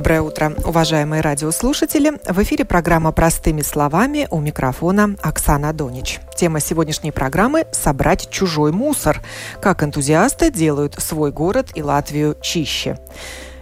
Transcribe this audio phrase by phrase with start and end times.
[0.00, 2.12] Доброе утро, уважаемые радиослушатели.
[2.24, 6.20] В эфире программа «Простыми словами» у микрофона Оксана Донич.
[6.34, 9.20] Тема сегодняшней программы– «Собрать чужой мусор».
[9.60, 12.96] Как энтузиасты делают свой город и Латвию чище.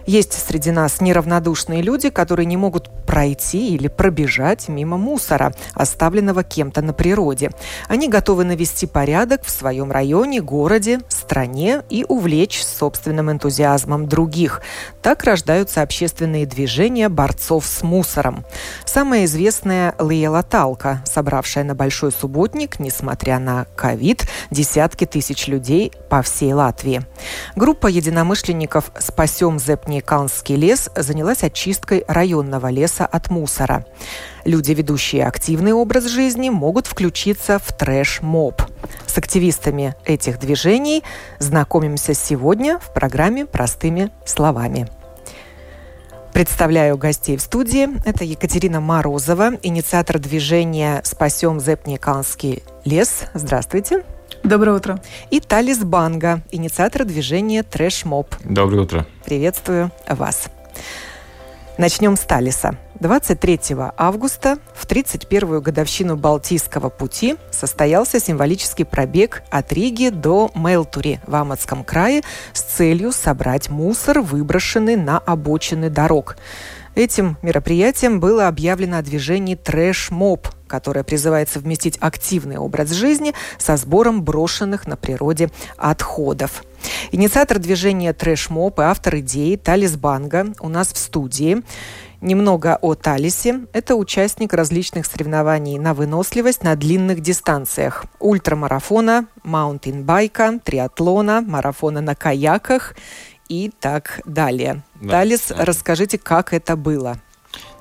[0.05, 6.81] Есть среди нас неравнодушные люди, которые не могут пройти или пробежать мимо мусора, оставленного кем-то
[6.81, 7.51] на природе.
[7.87, 14.61] Они готовы навести порядок в своем районе, городе, стране и увлечь собственным энтузиазмом других.
[15.01, 18.45] Так рождаются общественные движения борцов с мусором.
[18.85, 26.21] Самая известная Лия Латалка, собравшая на Большой Субботник, несмотря на ковид, десятки тысяч людей по
[26.21, 27.01] всей Латвии.
[27.55, 29.59] Группа единомышленников «Спасем
[29.99, 33.85] Зепниканский лес» занялась очисткой районного леса от мусора.
[34.45, 38.61] Люди, ведущие активный образ жизни, могут включиться в трэш-моб.
[39.05, 41.03] С активистами этих движений
[41.39, 44.87] знакомимся сегодня в программе «Простыми словами».
[46.33, 47.89] Представляю гостей в студии.
[48.07, 53.25] Это Екатерина Морозова, инициатор движения «Спасем Зепниканский лес».
[53.33, 54.05] Здравствуйте.
[54.43, 55.01] Доброе утро.
[55.29, 58.35] И Талис Банга, инициатор движения «Трэш Моб».
[58.43, 59.05] Доброе утро.
[59.25, 60.49] Приветствую вас.
[61.77, 62.77] Начнем с Талиса.
[62.99, 63.59] 23
[63.97, 71.83] августа в 31-ю годовщину Балтийского пути состоялся символический пробег от Риги до Мелтури в Амадском
[71.83, 76.37] крае с целью собрать мусор, выброшенный на обочины дорог.
[76.95, 84.23] Этим мероприятием было объявлено о движении «Трэш-моб», которое призывает совместить активный образ жизни со сбором
[84.23, 86.63] брошенных на природе отходов.
[87.11, 91.63] Инициатор движения «Трэш-моб» и автор идеи Талис Банга у нас в студии.
[92.21, 93.61] Немного о Талисе.
[93.71, 98.05] Это участник различных соревнований на выносливость на длинных дистанциях.
[98.19, 102.95] Ультрамарафона, маунтинбайка, триатлона, марафона на каяках
[103.47, 104.83] и так далее.
[105.01, 105.63] Да, Талис, да.
[105.65, 107.17] расскажите, как это было?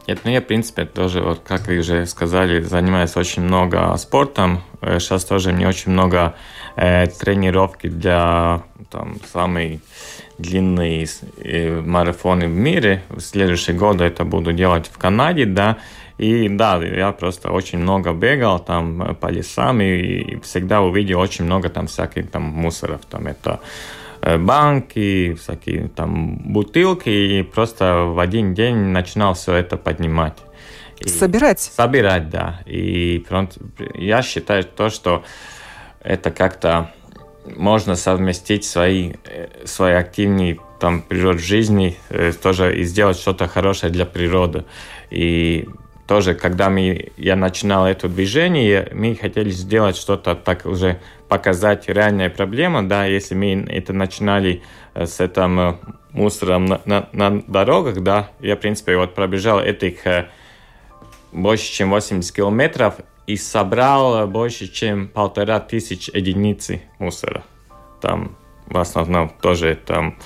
[0.08, 4.62] Нет, ну я, в принципе, тоже, вот как вы уже сказали, занимаюсь очень много спортом.
[4.80, 6.34] Сейчас э, тоже мне очень много
[6.76, 9.80] э, тренировки для там, самой
[10.38, 13.02] длинные э, марафоны в мире.
[13.10, 15.76] В следующий год это буду делать в Канаде, да.
[16.16, 21.68] И да, я просто очень много бегал там по лесам и всегда увидел очень много
[21.68, 23.02] там всяких там мусоров.
[23.10, 29.76] Там это Э, банки, всякие там бутылки, и просто в один день начинал все это
[29.76, 30.38] поднимать.
[31.00, 31.60] И собирать?
[31.60, 32.60] Собирать, да.
[32.66, 33.24] И
[33.94, 35.24] я считаю то, что
[36.02, 36.90] это как-то
[37.56, 43.92] можно совместить свои, э, свои активные там природ жизни, э, тоже и сделать что-то хорошее
[43.92, 44.64] для природы.
[45.10, 45.68] И
[46.06, 52.30] тоже, когда мы, я начинал это движение, мы хотели сделать что-то так уже показать реальная
[52.30, 54.62] проблема, да, если мы это начинали
[54.94, 55.74] э, с этим э,
[56.12, 60.28] мусором на, на, на дорогах, да, я, в принципе, вот пробежал этих э,
[61.32, 62.94] больше, чем 80 километров
[63.26, 67.44] и собрал больше, чем полтора тысяч единиц мусора.
[68.00, 70.16] Там в основном тоже там,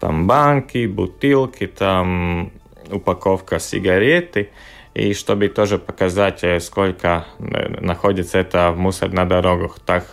[0.00, 2.50] там банки, бутылки, там
[2.90, 4.50] упаковка сигареты
[4.94, 9.78] и чтобы тоже показать, э, сколько э, находится это мусор на дорогах.
[9.84, 10.04] Так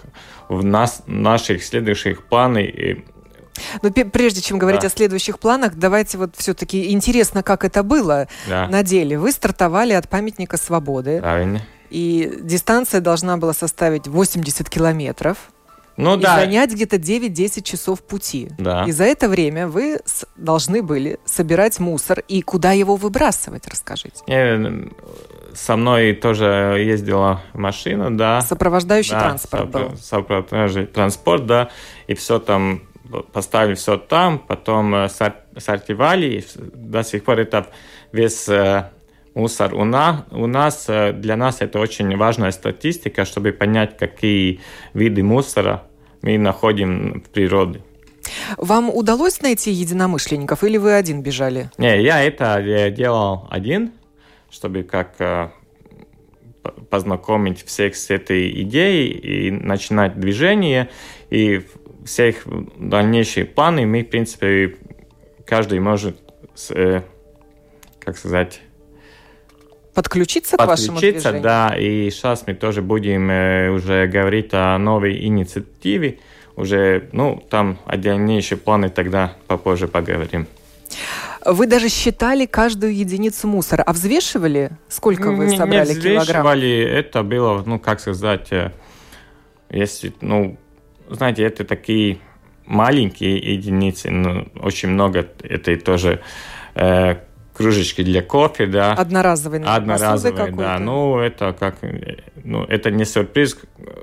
[0.50, 2.68] в нас, наших следующих планах
[3.82, 4.88] но прежде чем говорить да.
[4.88, 8.68] о следующих планах, давайте вот все-таки интересно, как это было да.
[8.68, 9.18] на деле.
[9.18, 11.20] Вы стартовали от памятника свободы.
[11.22, 11.62] Правильно.
[11.90, 15.38] И дистанция должна была составить 80 километров
[15.98, 16.36] ну, и да.
[16.36, 18.50] занять где-то 9-10 часов пути.
[18.60, 18.86] Да.
[18.88, 20.00] И за это время вы
[20.36, 22.24] должны были собирать мусор.
[22.28, 24.24] И куда его выбрасывать, расскажите.
[24.28, 24.90] Э,
[25.56, 26.46] со мной тоже
[26.80, 28.42] ездила машина, да.
[28.42, 29.98] Сопровождающий да, транспорт сопро- был.
[29.98, 31.70] Сопровождающий транспорт, да.
[32.06, 32.84] И все там,
[33.34, 36.46] поставили все там, потом э, сортировали.
[36.76, 37.66] До сих пор это
[38.12, 38.92] весь э,
[39.34, 44.60] мусор у нас, у нас, для нас это очень важная статистика, чтобы понять, какие
[44.94, 45.87] виды мусора
[46.22, 47.82] мы находим в природе.
[48.58, 51.70] Вам удалось найти единомышленников или вы один бежали?
[51.78, 53.94] Не, я это делал один,
[54.50, 55.50] чтобы как э,
[56.90, 60.90] познакомить всех с этой идеей и начинать движение.
[61.30, 61.62] И
[62.06, 62.44] всех
[62.78, 64.78] дальнейшие планы мы, в принципе,
[65.46, 66.18] каждый может,
[66.70, 67.02] э,
[68.00, 68.62] как сказать,
[69.98, 71.42] подключиться, к вашему движению?
[71.42, 76.20] да, и сейчас мы тоже будем э, уже говорить о новой инициативе,
[76.56, 80.46] уже, ну, там о дальнейшие планы тогда попозже поговорим.
[81.44, 86.48] Вы даже считали каждую единицу мусора, а взвешивали, сколько вы собрали не килограмм?
[86.48, 88.72] это было, ну, как сказать, э,
[89.72, 90.58] если, ну,
[91.10, 92.20] знаете, это такие
[92.68, 96.22] маленькие единицы, но очень много этой тоже
[96.76, 97.16] э,
[97.58, 98.94] кружечки для кофе, да.
[98.94, 100.78] Одноразовые, Одноразовые, да.
[100.80, 101.78] Ну, это как,
[102.44, 103.58] ну, это не сюрприз,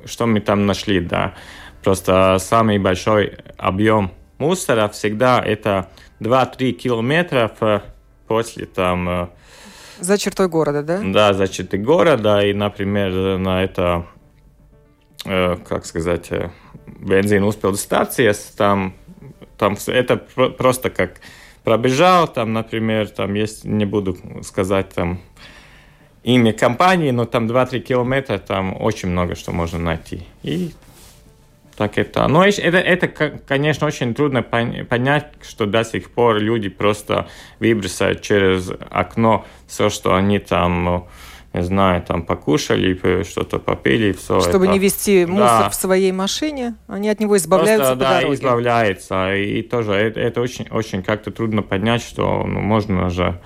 [0.05, 1.35] что мы там нашли, да.
[1.83, 5.89] Просто самый большой объем мусора всегда это
[6.21, 7.83] 2-3 километра
[8.27, 9.09] после там...
[9.09, 9.29] Э,
[10.01, 11.01] за чертой города, да?
[11.05, 12.45] Да, за чертой города.
[12.45, 14.07] И, например, на это,
[15.25, 16.51] э, как сказать, э,
[16.87, 18.95] бензин успел станция, там,
[19.59, 21.21] там это просто как
[21.65, 25.21] пробежал, там, например, там есть, не буду сказать, там,
[26.23, 30.27] имя компании, но там 2-3 километра, там очень много что можно найти.
[30.43, 30.73] И
[31.77, 32.29] так это.
[32.29, 37.29] Но это, это, конечно, очень трудно понять, что до сих пор люди просто
[37.59, 41.09] выбросают через окно все, что они там,
[41.55, 44.41] не знаю, там покушали, что-то попили, все.
[44.41, 44.73] Чтобы это.
[44.73, 45.71] не вести мусор да.
[45.71, 48.35] в своей машине, они от него избавляются просто, по да, дороге.
[48.35, 49.35] избавляются.
[49.37, 53.41] И тоже это, это очень, очень как-то трудно понять, что ну, можно же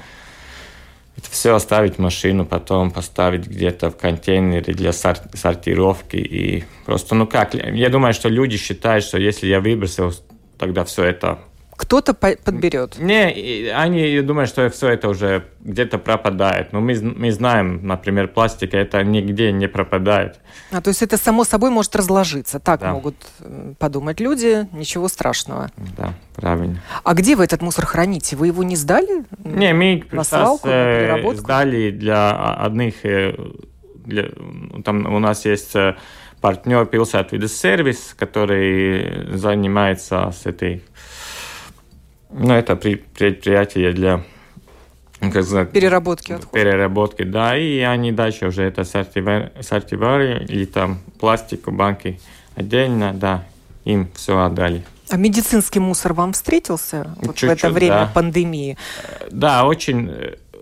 [1.19, 6.17] это все оставить в машину, потом поставить где-то в контейнере для сортировки.
[6.17, 10.15] И просто, ну как, я думаю, что люди считают, что если я выбросил,
[10.57, 11.41] тогда все это
[11.79, 12.99] кто-то подберет.
[12.99, 16.73] Не, они думают, что все это уже где-то пропадает.
[16.73, 20.41] Но мы, мы знаем, например, пластика это нигде не пропадает.
[20.73, 22.59] А то есть это само собой может разложиться.
[22.59, 22.93] Так да.
[22.93, 25.71] могут э, подумать люди, ничего страшного.
[25.97, 26.83] Да, правильно.
[27.05, 28.35] А где вы этот мусор храните?
[28.35, 29.25] Вы его не сдали?
[29.45, 33.05] Не, мы на свалку, на э, сдали для одних...
[33.05, 33.35] Э,
[34.05, 34.31] для,
[34.85, 35.77] там у нас есть
[36.41, 40.83] партнер Пилсатвидес сервис, который занимается с этой
[42.31, 44.23] ну, это предприятие для
[45.21, 46.53] как сказать, переработки отходов.
[46.53, 52.21] Переработки, да, и они дальше уже это сортировали, или там пластику, банки
[52.55, 53.45] отдельно, да,
[53.85, 54.85] им все отдали.
[55.11, 58.11] А медицинский мусор вам встретился вот в это время да.
[58.15, 58.77] пандемии?
[59.31, 60.11] Да, очень,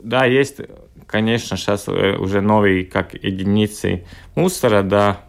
[0.03, 0.61] да, есть,
[1.07, 4.05] конечно, сейчас э, уже новые как единицы
[4.37, 5.21] мусора, да,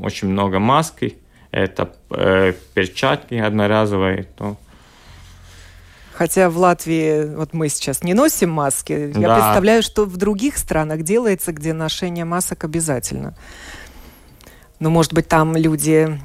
[0.00, 1.16] очень много маски,
[1.50, 4.56] это э, перчатки одноразовые, то
[6.18, 9.20] Хотя в Латвии, вот мы сейчас не носим маски, да.
[9.20, 13.34] я представляю, что в других странах делается, где ношение масок обязательно.
[14.80, 16.18] Ну, может быть, там люди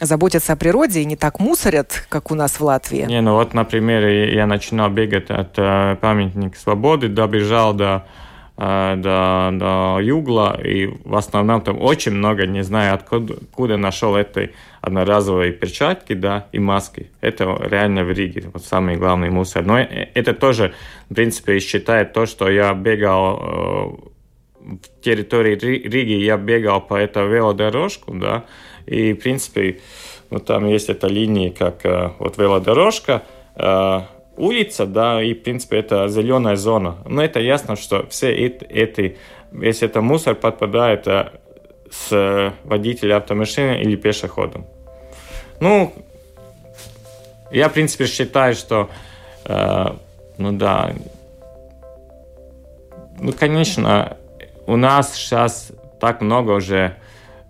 [0.00, 3.02] заботятся о природе и не так мусорят, как у нас в Латвии.
[3.02, 8.06] Не, ну вот, например, я начинал бегать от э, памятника свободы, добежал до
[8.58, 14.50] до, до Югла, и в основном там очень много, не знаю, откуда, откуда нашел этой
[14.80, 17.08] одноразовые перчатки, да, и маски.
[17.20, 19.64] Это реально в Риге, вот самый главный мусор.
[19.64, 20.74] Но э, это тоже,
[21.08, 27.28] в принципе, считает то, что я бегал э, в территории Риги, я бегал по этой
[27.28, 28.44] велодорожку, да,
[28.86, 29.78] и, в принципе,
[30.30, 31.84] ну, там есть эта линия, как
[32.18, 33.22] вот велодорожка,
[34.38, 36.98] улица, да, и, в принципе, это зеленая зона.
[37.06, 39.18] Но это ясно, что все эти,
[39.50, 41.30] весь это мусор подпадает э,
[41.90, 44.66] с водителя автомашины или пешеходом.
[45.60, 45.92] Ну,
[47.50, 48.88] я, в принципе, считаю, что,
[49.44, 49.86] э,
[50.38, 50.92] ну да,
[53.20, 54.16] ну, конечно,
[54.66, 56.94] у нас сейчас так много уже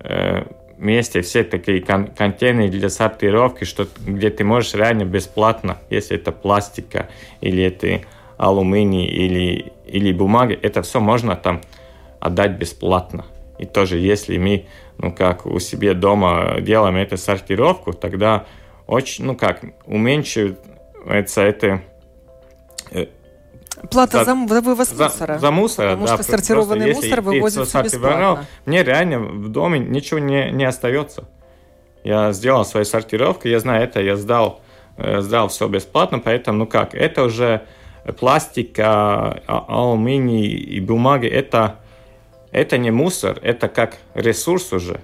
[0.00, 0.44] э,
[0.78, 6.32] месте все такие кон контейнеры для сортировки, что, где ты можешь реально бесплатно, если это
[6.32, 7.08] пластика
[7.40, 8.02] или это
[8.36, 11.60] алюминий или, или бумага, это все можно там
[12.20, 13.24] отдать бесплатно.
[13.58, 14.66] И тоже, если мы,
[14.98, 18.46] ну как у себя дома делаем эту сортировку, тогда
[18.86, 21.82] очень, ну как, уменьшается это
[22.92, 23.06] э,
[23.90, 25.38] Плата за, за вывоз за, мусора.
[25.38, 26.14] За мусор, Потому да.
[26.14, 28.46] что сортированный Просто мусор вывозится бесплатно.
[28.66, 31.24] Мне реально в доме ничего не, не остается.
[32.04, 34.60] Я сделал свою сортировку, я знаю это, я сдал,
[34.96, 37.62] э, сдал все бесплатно, поэтому, ну как, это уже
[38.18, 41.76] пластика, а, алюминий и бумага, это,
[42.52, 45.00] это не мусор, это как ресурс уже.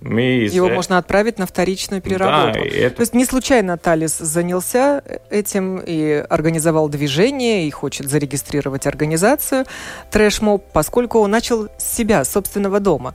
[0.00, 2.60] Мы Его можно отправить на вторичную переработку.
[2.60, 2.96] Да, это...
[2.96, 9.64] То есть не случайно Талис занялся этим и организовал движение, и хочет зарегистрировать организацию
[10.10, 13.14] Трэшмоб, поскольку он начал с себя, собственного дома.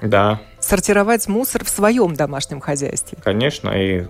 [0.00, 0.40] Да.
[0.60, 3.18] Сортировать мусор в своем домашнем хозяйстве.
[3.22, 4.06] Конечно, и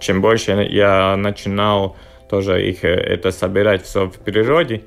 [0.00, 1.96] чем больше я начинал
[2.28, 4.84] тоже их э, это собирать все в природе,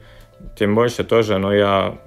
[0.57, 1.97] тем больше тоже, но я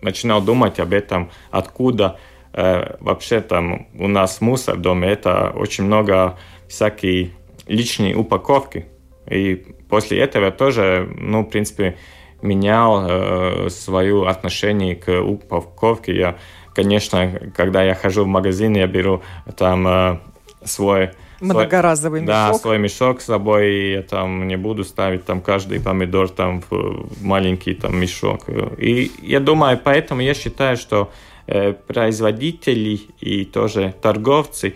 [0.00, 5.08] начинал думать об этом, откуда э, вообще там у нас мусор в доме.
[5.08, 6.38] Это очень много
[6.68, 7.30] всякие
[7.66, 8.86] личные упаковки.
[9.28, 9.54] И
[9.88, 11.96] после этого тоже, ну, в принципе,
[12.42, 16.16] менял э, свое отношение к упаковке.
[16.16, 16.38] Я,
[16.74, 19.22] конечно, когда я хожу в магазин, я беру
[19.56, 20.18] там э,
[20.64, 22.34] свой Многоразовый мешок.
[22.34, 27.24] Да, свой мешок с собой, я там не буду ставить там каждый помидор там в
[27.24, 28.44] маленький там мешок.
[28.78, 31.10] И я думаю, поэтому я считаю, что
[31.46, 34.74] э, производители и тоже торговцы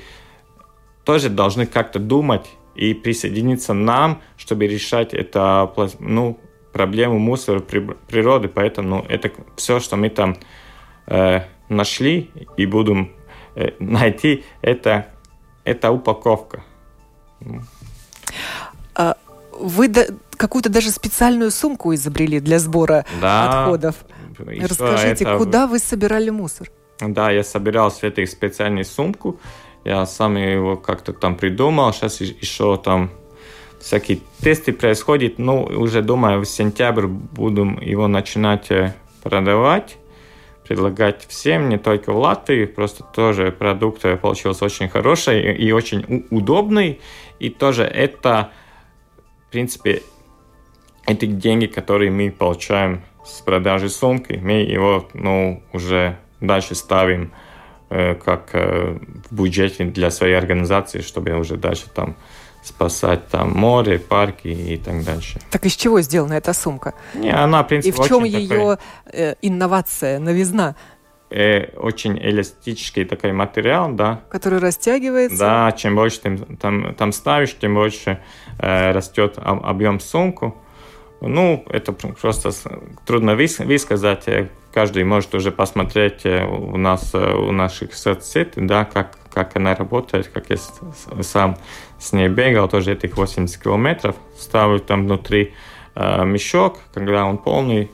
[1.04, 6.38] тоже должны как-то думать и присоединиться нам, чтобы решать это, ну,
[6.72, 8.48] проблему мусора природы.
[8.48, 10.36] Поэтому ну, это все, что мы там
[11.06, 13.12] э, нашли и будем
[13.54, 15.13] э, найти, это
[15.64, 16.62] это упаковка.
[18.94, 19.16] А
[19.52, 20.06] вы да,
[20.36, 23.62] какую-то даже специальную сумку изобрели для сбора да.
[23.62, 23.96] отходов.
[24.50, 25.38] И Расскажите, это...
[25.38, 26.70] куда вы собирали мусор?
[27.00, 29.40] Да, я собирал в этой специальной сумку.
[29.84, 31.92] Я сам его как-то там придумал.
[31.92, 33.10] Сейчас еще там
[33.80, 35.38] всякие тесты происходят.
[35.38, 39.98] Ну, уже думаю, в сентябрь будем его начинать э, продавать
[40.66, 47.00] предлагать всем, не только в Латвии, просто тоже продукт получился очень хороший и очень удобный,
[47.38, 48.50] и тоже это,
[49.46, 50.02] в принципе,
[51.06, 57.32] эти деньги, которые мы получаем с продажи сумки, мы его, ну, уже дальше ставим
[57.90, 58.98] э, как э,
[59.30, 62.16] в бюджете для своей организации, чтобы уже дальше там
[62.64, 65.38] спасать там море, парки и так дальше.
[65.50, 66.94] Так из чего сделана эта сумка?
[67.14, 68.76] Не, она, в принципе, И в чем ее такой...
[69.12, 70.74] э, инновация, новизна?
[71.30, 74.20] Э, очень эластический такой материал, да.
[74.30, 75.38] Который растягивается?
[75.38, 78.20] Да, чем больше ты там, там ставишь, тем больше
[78.58, 80.56] э, растет объем сумку.
[81.20, 82.52] Ну, это просто
[83.04, 84.28] трудно высказать.
[84.28, 89.74] Э, каждый может уже посмотреть э, у нас, у наших соцсетей, да, как, как она
[89.74, 90.56] работает, как я
[91.22, 91.56] сам
[92.04, 94.14] с ней бегал, тоже этих 80 километров.
[94.38, 95.54] Ставлю там внутри
[95.94, 97.90] э, мешок, когда он полный,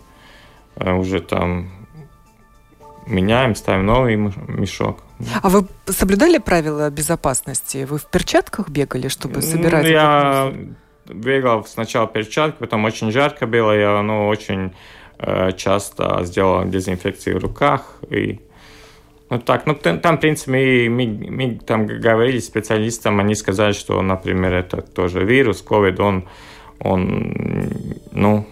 [0.76, 1.70] э, уже там
[3.06, 4.98] меняем, ставим новый мешок.
[5.42, 7.86] А вы соблюдали правила безопасности?
[7.88, 9.84] Вы в перчатках бегали, чтобы собирать?
[9.84, 10.52] Ну, я
[11.06, 14.72] бегал сначала в перчатке, потом очень жарко было, я ну, очень
[15.18, 18.40] э, часто сделал дезинфекцию в руках и
[19.30, 24.02] ну так, ну там, в принципе, мы, мы, мы там говорили специалистам, они сказали, что,
[24.02, 26.28] например, это тоже вирус, COVID, он,
[26.80, 27.70] он
[28.10, 28.46] ну,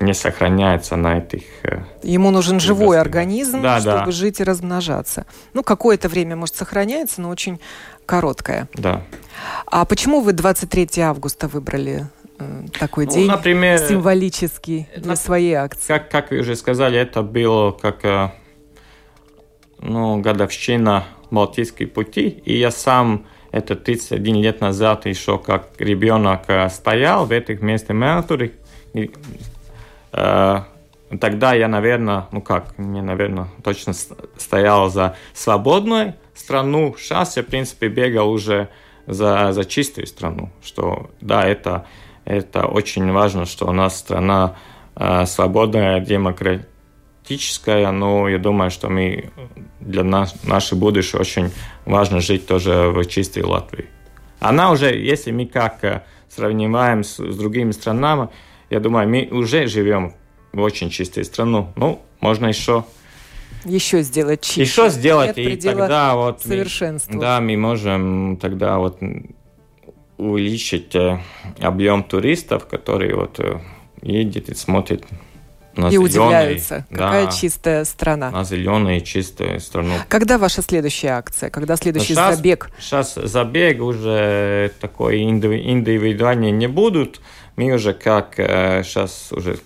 [0.00, 1.42] не сохраняется на этих...
[1.64, 4.10] Э, Ему нужен живой организм, да, чтобы да.
[4.10, 5.26] жить и размножаться.
[5.52, 7.60] Ну, какое-то время, может, сохраняется, но очень
[8.06, 8.68] короткое.
[8.74, 9.02] Да.
[9.66, 12.06] А почему вы 23 августа выбрали
[12.38, 15.88] э, такой ну, день например, символический для своей акции?
[15.88, 18.30] Как, как вы уже сказали, это было как э,
[19.82, 26.68] ну, годовщина Балтийской пути, и я сам это 31 лет назад еще как ребенок э,
[26.70, 28.52] стоял в этих местах Мелтуре.
[30.12, 30.60] Э,
[31.20, 36.94] тогда я, наверное, ну как, не наверное, точно стоял за свободную страну.
[36.98, 38.68] Сейчас я, в принципе, бегал уже
[39.06, 40.50] за, за чистую страну.
[40.62, 41.86] Что, да, это,
[42.24, 44.56] это очень важно, что у нас страна
[44.96, 46.71] э, свободная, демократическая,
[47.22, 49.30] практическая, но я думаю, что мы
[49.80, 51.50] для нас, нашей будущее очень
[51.86, 53.86] важно жить тоже в чистой Латвии.
[54.40, 58.28] Она уже, если мы как э, сравниваем с, с другими странами,
[58.70, 60.14] я думаю, мы уже живем
[60.52, 61.72] в очень чистой страну.
[61.76, 62.84] Ну, можно еще
[63.64, 64.62] еще сделать чище.
[64.62, 67.14] Еще сделать, и тогда вот совершенству.
[67.14, 68.98] Мы, да, мы можем тогда вот
[70.18, 71.20] увеличить э,
[71.60, 73.60] объем туристов, которые вот э,
[74.02, 75.04] едет и смотрит
[75.76, 78.30] на и зеленый, удивляются, какая да, чистая страна.
[78.30, 79.94] На зеленую чистую страну.
[80.08, 81.50] Когда ваша следующая акция?
[81.50, 82.70] Когда следующий сейчас, забег?
[82.78, 87.20] Сейчас забег уже такой индивидуальный не будут.
[87.56, 89.58] Мы уже как сейчас э, уже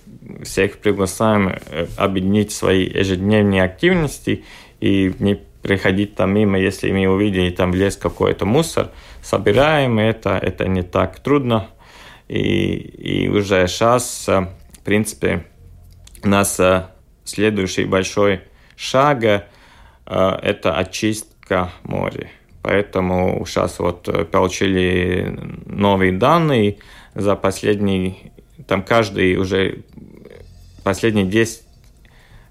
[0.43, 4.43] всех приглашаем э, объединить свои ежедневные активности
[4.79, 10.37] и не приходить там мимо, если мы увидели там в лес какой-то мусор, собираем это,
[10.37, 11.67] это не так трудно.
[12.27, 15.45] И, и уже сейчас, э, в принципе,
[16.25, 16.59] нас
[17.27, 18.41] следующий большой
[18.75, 19.41] шаг э,
[20.05, 22.29] это очистка моря.
[22.61, 26.77] Поэтому сейчас вот э, получили новые данные
[27.15, 28.31] за последний,
[28.67, 29.83] там каждый уже
[30.83, 31.61] последние 10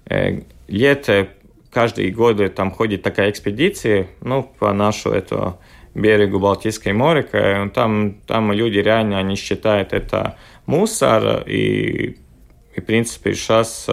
[0.09, 1.29] э, лет,
[1.71, 5.59] каждый год там ходит такая экспедиция, ну, по нашу эту
[5.95, 12.17] берегу Балтийского моря, там, там люди реально, они считают это мусор, и
[12.77, 13.89] и, в принципе, сейчас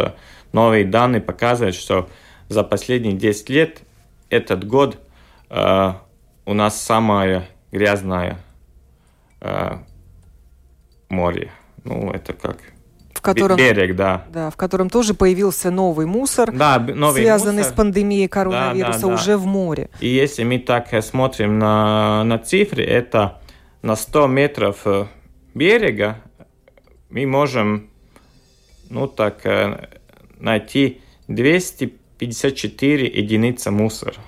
[0.53, 2.09] новые данные показывают, что
[2.49, 3.81] за последние 10 лет
[4.29, 4.99] этот год
[5.51, 5.93] э,
[6.45, 8.39] у нас самое грязное
[9.41, 9.79] э,
[11.09, 11.51] море.
[11.83, 12.59] Ну, это как
[13.15, 14.27] в котором, берег, да.
[14.31, 17.73] Да, в котором тоже появился новый мусор, да, новый связанный мусор.
[17.73, 19.15] с пандемией коронавируса да, да, да.
[19.15, 19.89] уже в море.
[20.01, 23.41] И если мы так смотрим на, на цифры, это
[23.81, 25.07] на 100 метров э,
[25.55, 26.19] берега
[27.09, 27.89] мы можем
[28.91, 29.45] ну, так,
[30.39, 34.21] найти 254 единицы мусора.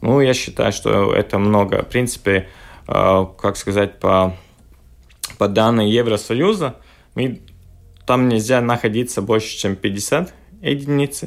[0.00, 1.82] Ну, я считаю, что это много.
[1.82, 2.48] В принципе,
[2.86, 4.36] э, как сказать, по,
[5.38, 6.76] по данным Евросоюза,
[7.14, 7.40] мы,
[8.06, 11.24] там нельзя находиться больше, чем 50 единиц.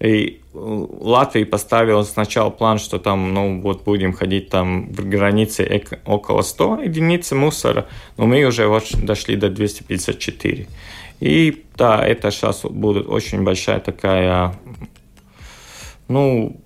[0.00, 6.42] И Латвия поставила сначала план, что там, ну, вот будем ходить там в границе около
[6.42, 10.68] 100 единиц мусора, но мы уже вот дошли до 254.
[11.20, 14.54] И да, это сейчас будет очень большая такая,
[16.06, 16.60] ну,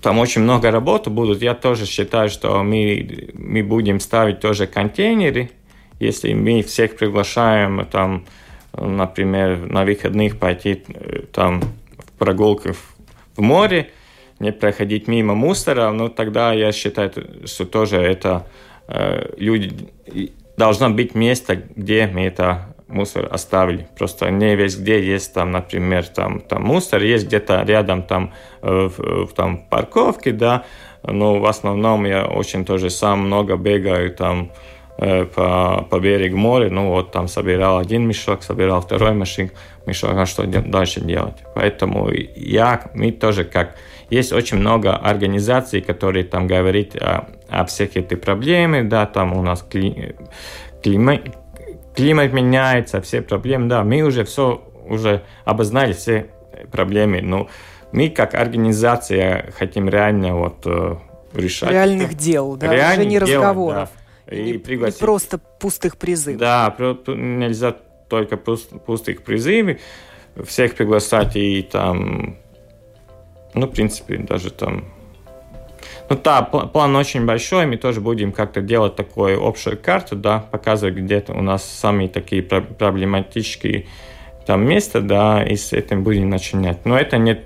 [0.00, 1.42] там очень много работы будут.
[1.42, 5.50] Я тоже считаю, что мы, мы будем ставить тоже контейнеры.
[5.98, 8.24] Если мы всех приглашаем, там,
[8.72, 11.60] например, на выходных пойти э, там
[11.98, 12.70] в прогулку
[13.36, 13.90] в море,
[14.38, 17.12] не проходить мимо мусора, ну тогда я считаю,
[17.44, 18.46] что тоже это
[18.86, 19.90] э, люди
[20.56, 23.86] должно быть место, где мы это мусор оставили.
[23.96, 28.88] Просто не весь где есть там, например, там, там мусор, есть где-то рядом там, э,
[28.88, 30.64] в, в, там парковке, да,
[31.02, 34.50] но в основном я очень тоже сам много бегаю там
[34.98, 39.50] э, по, по берегу моря, ну вот там собирал один мешок, собирал второй мешок,
[39.86, 41.36] мешок, а что дальше делать?
[41.54, 43.76] Поэтому я, мы тоже как
[44.10, 49.42] есть очень много организаций, которые там говорят о, о всех этих проблемах, да, там у
[49.42, 50.16] нас кли,
[50.82, 51.20] клима,
[51.98, 56.30] климат меняется, все проблемы, да, мы уже все уже обознали все
[56.70, 57.48] проблемы, но
[57.92, 60.96] мы как организация хотим реально вот э,
[61.34, 61.70] решать.
[61.70, 63.90] Реальных дел, да, уже не дел, разговоров.
[64.26, 64.34] Да.
[64.36, 65.00] И не, пригласить.
[65.00, 66.38] не просто пустых призывов.
[66.38, 66.74] Да,
[67.08, 67.74] нельзя
[68.08, 69.78] только пустых призывов,
[70.46, 72.36] всех приглашать и там,
[73.54, 74.84] ну, в принципе, даже там
[76.08, 80.94] ну да, план очень большой, мы тоже будем как-то делать такую общую карту, да, показывать
[80.94, 83.86] где-то у нас самые такие проблематические
[84.46, 86.86] там места, да, и с этим будем начинать.
[86.86, 87.38] Но это не,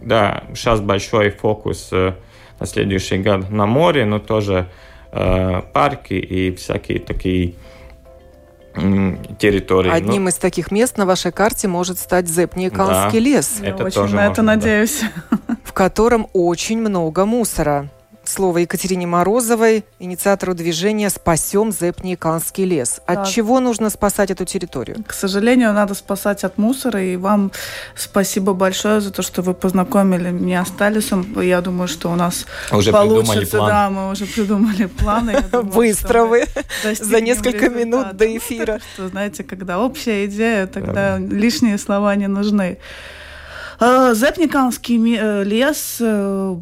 [0.00, 2.14] да, сейчас большой фокус э,
[2.60, 4.68] на следующий год на море, но тоже
[5.10, 7.54] э, парки и всякие такие
[9.38, 9.90] территории.
[9.90, 13.58] Одним ну, из таких мест на вашей карте может стать Зепниканский да, лес.
[13.60, 15.02] Я это очень тоже на это надеюсь.
[15.64, 17.88] В котором очень много мусора
[18.34, 23.00] слово Екатерине Морозовой, инициатору движения «Спасем Зепниканский лес».
[23.06, 23.24] От да.
[23.24, 25.04] чего нужно спасать эту территорию?
[25.06, 27.00] К сожалению, надо спасать от мусора.
[27.00, 27.52] И вам
[27.94, 31.40] спасибо большое за то, что вы познакомили меня с Талисом.
[31.40, 33.56] Я думаю, что у нас уже получится.
[33.58, 33.68] План.
[33.68, 35.40] Да, мы уже придумали планы.
[35.62, 36.44] Быстро вы.
[36.82, 38.80] За несколько минут до эфира.
[38.98, 42.78] знаете, когда общая идея, тогда лишние слова не нужны.
[43.84, 46.56] Э, Зепниканский э, лес э,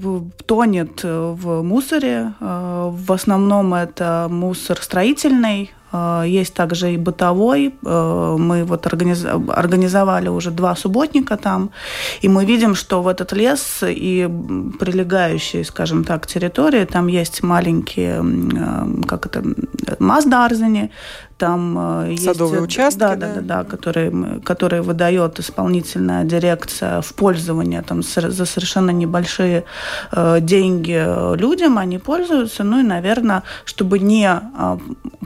[0.46, 2.32] тонет в мусоре.
[2.40, 5.70] В основном это мусор строительный,
[6.24, 7.74] есть также и бытовой.
[7.82, 11.70] Мы вот организовали уже два субботника там,
[12.22, 14.28] и мы видим, что в этот лес и
[14.80, 18.24] прилегающие, скажем так, территории, там есть маленькие,
[19.06, 19.42] как это,
[19.98, 20.90] Маздарзани,
[21.38, 27.14] там э, Садовые есть, участки, да, да, да, да, которые, которые выдает исполнительная дирекция в
[27.14, 29.64] пользование там, за совершенно небольшие
[30.12, 32.64] э, деньги людям, они пользуются.
[32.64, 34.78] Ну и, наверное, чтобы не э,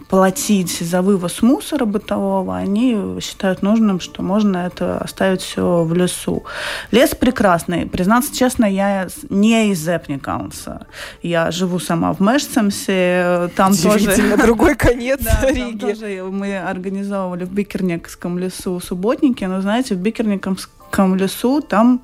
[0.09, 6.45] платить за вывоз мусора бытового, они считают нужным, что можно это оставить все в лесу.
[6.91, 7.87] Лес прекрасный.
[7.87, 10.87] Признаться честно, я не из Эпникаунса.
[11.23, 13.51] Я живу сама в Мешцемсе.
[13.57, 14.37] Там тоже...
[14.37, 21.61] другой конец Риги тоже мы организовывали в Бикерникском лесу субботники, но, знаете, в Бикерникском лесу
[21.61, 22.01] там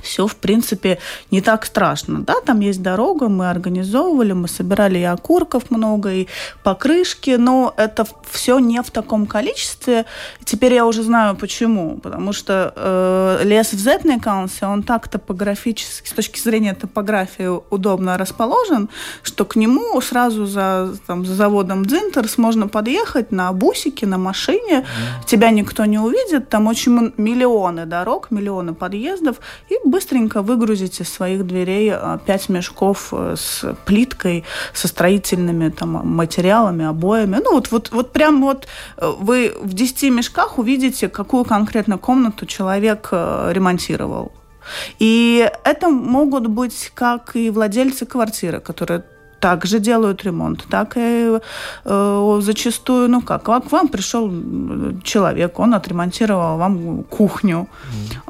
[0.00, 0.98] все, в принципе,
[1.30, 2.22] не так страшно.
[2.22, 6.28] Да, там есть дорога, мы организовывали, мы собирали и окурков много, и
[6.62, 10.04] покрышки, но это все не в таком количестве.
[10.44, 11.98] Теперь я уже знаю почему.
[11.98, 18.88] Потому что э, лес в Зетникаунсе, он так топографически, с точки зрения топографии, удобно расположен,
[19.22, 24.84] что к нему сразу за, там, за заводом Дзинтерс можно подъехать на бусике, на машине,
[25.26, 29.36] тебя никто не увидит, там очень миллионы дорог, миллионы подъездов,
[29.68, 31.92] и быстренько выгрузить из своих дверей
[32.26, 37.38] 5 мешков с плиткой, со строительными там, материалами, обоями.
[37.44, 43.08] Ну, вот, вот, вот прям вот вы в 10 мешках увидите, какую конкретно комнату человек
[43.12, 44.32] ремонтировал.
[44.98, 49.02] И это могут быть как и владельцы квартиры, которые
[49.42, 51.38] также делают ремонт, так и
[51.84, 54.30] э, зачастую, ну как, к вам пришел
[55.02, 57.66] человек, он отремонтировал вам кухню.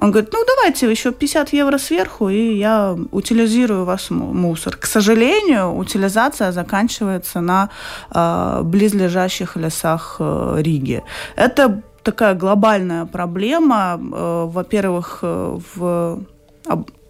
[0.00, 4.76] Он говорит, ну давайте еще 50 евро сверху, и я утилизирую ваш мусор.
[4.76, 7.68] К сожалению, утилизация заканчивается на
[8.14, 11.02] э, близлежащих лесах э, Риги.
[11.36, 16.18] Это такая глобальная проблема, э, во-первых, э, в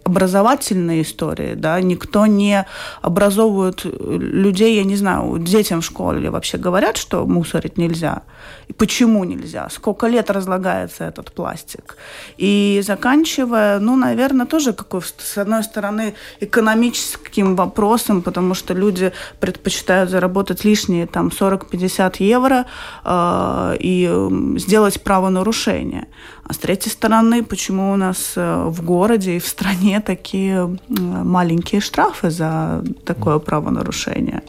[0.03, 2.65] образовательные истории, да, никто не
[3.01, 8.23] образовывает людей, я не знаю, детям в школе вообще говорят, что мусорить нельзя,
[8.67, 11.97] и почему нельзя, сколько лет разлагается этот пластик.
[12.37, 20.09] И заканчивая, ну, наверное, тоже какой, с одной стороны, экономическим вопросом, потому что люди предпочитают
[20.09, 22.65] заработать лишние там 40-50 евро
[23.05, 24.09] э, и
[24.57, 26.07] сделать правонарушение.
[26.45, 31.81] А с третьей стороны, почему у нас э, в городе и в стране такие маленькие
[31.81, 34.43] штрафы за такое правонарушение?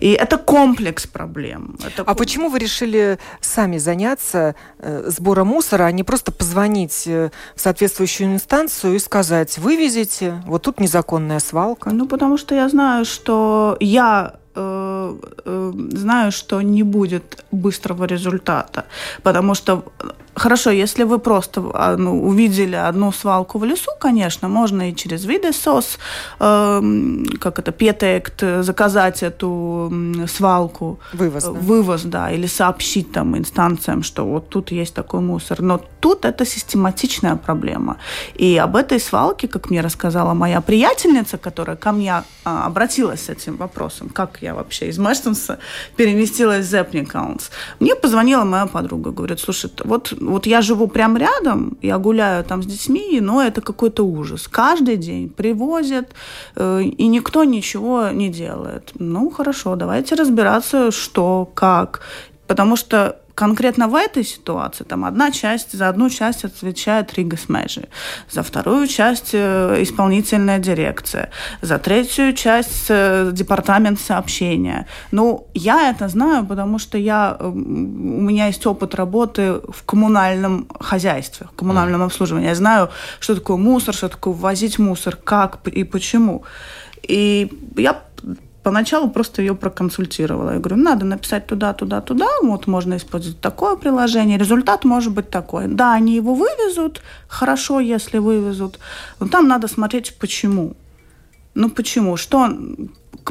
[0.00, 1.76] И это комплекс проблем.
[1.84, 2.02] Это...
[2.02, 7.60] А почему вы решили сами заняться э, сбором мусора, а не просто позвонить э, в
[7.60, 11.90] соответствующую инстанцию и сказать, вывезите, вот тут незаконная свалка?
[11.90, 18.84] Ну, потому что я знаю, что я знаю, что не будет быстрого результата,
[19.22, 19.84] потому что
[20.34, 25.24] Хорошо, если вы просто а, ну, увидели одну свалку в лесу, конечно, можно и через
[25.24, 25.98] видосос,
[26.38, 26.82] э,
[27.40, 29.92] как это, петект, заказать эту
[30.28, 30.98] свалку.
[31.12, 31.44] Вывоз.
[31.44, 31.50] Да?
[31.50, 35.62] Вывоз, да, или сообщить там инстанциям, что вот тут есть такой мусор.
[35.62, 37.96] Но тут это систематичная проблема.
[38.40, 43.28] И об этой свалке, как мне рассказала моя приятельница, которая ко мне а, обратилась с
[43.28, 45.58] этим вопросом, как я вообще из Мэштенса
[45.96, 47.50] переместилась в Зепникаунс,
[47.80, 52.62] мне позвонила моя подруга, говорит, слушай, вот вот я живу прям рядом, я гуляю там
[52.62, 54.48] с детьми, но это какой-то ужас.
[54.48, 56.14] Каждый день привозят,
[56.56, 58.92] э, и никто ничего не делает.
[58.98, 62.00] Ну, хорошо, давайте разбираться, что, как.
[62.46, 67.88] Потому что конкретно в этой ситуации там одна часть, за одну часть отвечает Рига Смежи,
[68.30, 71.30] за вторую часть э, исполнительная дирекция,
[71.62, 74.86] за третью часть э, департамент сообщения.
[75.12, 77.54] Ну, я это знаю, потому что я, у
[78.28, 82.48] меня есть опыт работы в коммунальном хозяйстве, в коммунальном обслуживании.
[82.48, 86.42] Я знаю, что такое мусор, что такое ввозить мусор, как и почему.
[87.08, 87.94] И я
[88.62, 90.52] поначалу просто ее проконсультировала.
[90.52, 95.30] Я говорю, надо написать туда, туда, туда, вот можно использовать такое приложение, результат может быть
[95.30, 95.66] такой.
[95.66, 98.78] Да, они его вывезут, хорошо, если вывезут,
[99.20, 100.74] но там надо смотреть, почему.
[101.54, 102.16] Ну почему?
[102.16, 102.48] Что,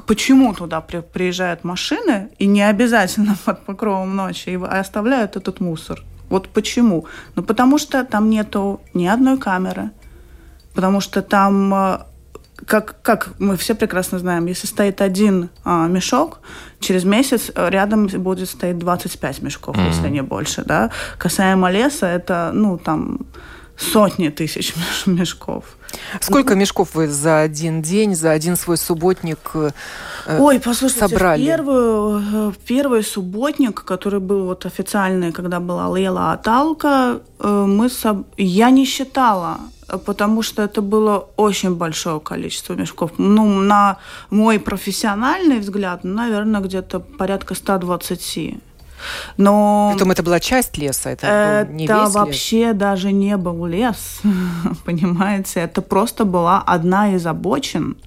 [0.07, 6.03] почему туда при, приезжают машины, и не обязательно под покровом ночи, и оставляют этот мусор?
[6.29, 7.05] Вот почему?
[7.35, 9.89] Ну потому что там нету ни одной камеры,
[10.75, 11.99] потому что там э,
[12.65, 16.39] как, как мы все прекрасно знаем, если стоит один а, мешок,
[16.79, 19.87] через месяц рядом будет стоять 25 мешков, mm-hmm.
[19.87, 20.91] если не больше, да.
[21.17, 23.19] Касаемо леса, это, ну, там,
[23.79, 24.73] сотни тысяч
[25.05, 25.63] мешков.
[26.19, 29.71] Сколько мешков вы за один день, за один свой субботник э,
[30.39, 31.45] Ой, послушайте, собрали?
[31.45, 38.27] Первый, э, первый субботник, который был вот официальный, когда была Лела Аталка, э, мы соб...
[38.37, 39.57] я не считала
[39.97, 43.11] потому что это было очень большое количество мешков.
[43.17, 43.97] Ну, на
[44.29, 48.57] мой профессиональный взгляд, ну, наверное, где-то порядка 120.
[49.37, 52.75] Но Притом это была часть леса, это, это не весь вообще лес.
[52.75, 54.19] даже не был лес,
[54.85, 55.61] понимаете?
[55.61, 57.97] Это просто была одна из обочин,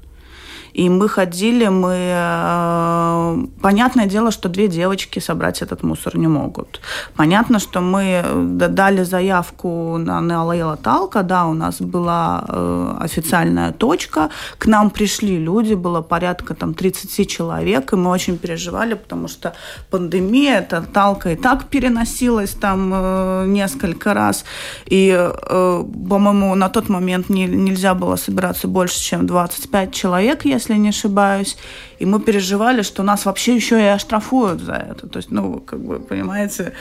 [0.74, 1.94] и мы ходили, мы...
[1.94, 6.80] Э, понятное дело, что две девочки собрать этот мусор не могут.
[7.16, 8.22] Понятно, что мы
[8.68, 15.38] дали заявку на Неалейла Талка, да, у нас была э, официальная точка, к нам пришли
[15.38, 19.54] люди, было порядка там 30 человек, и мы очень переживали, потому что
[19.90, 24.44] пандемия, эта Талка и так переносилась там э, несколько раз,
[24.86, 30.61] и, э, по-моему, на тот момент не, нельзя было собираться больше, чем 25 человек, если
[30.62, 31.56] если не ошибаюсь.
[32.00, 35.06] И мы переживали, что нас вообще еще и оштрафуют за это.
[35.06, 36.72] То есть, ну, как бы, понимаете,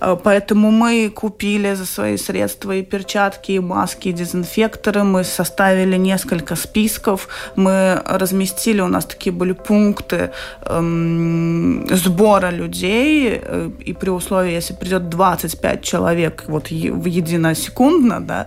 [0.00, 5.04] поэтому мы купили за свои средства и перчатки, и маски, и дезинфекторы.
[5.04, 7.28] Мы составили несколько списков.
[7.56, 10.30] Мы разместили, у нас такие были пункты
[10.62, 13.40] эм, сбора людей.
[13.42, 18.46] Э, и при условии, если придет 25 человек вот в единосекундно, да,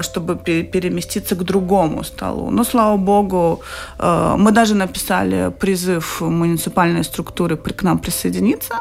[0.00, 2.50] чтобы переместиться к другому столу.
[2.50, 3.60] Но, слава богу,
[3.98, 8.74] э, мы даже написали призыв муниципальной структуры к нам присоединиться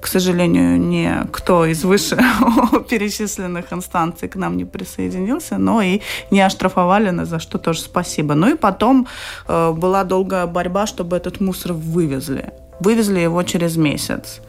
[0.00, 2.16] к сожалению, никто из выше
[2.88, 8.34] перечисленных инстанций к нам не присоединился, но и не оштрафовали нас, за что тоже спасибо.
[8.34, 9.06] Ну и потом
[9.48, 12.52] э, была долгая борьба, чтобы этот мусор вывезли.
[12.80, 14.40] Вывезли его через месяц.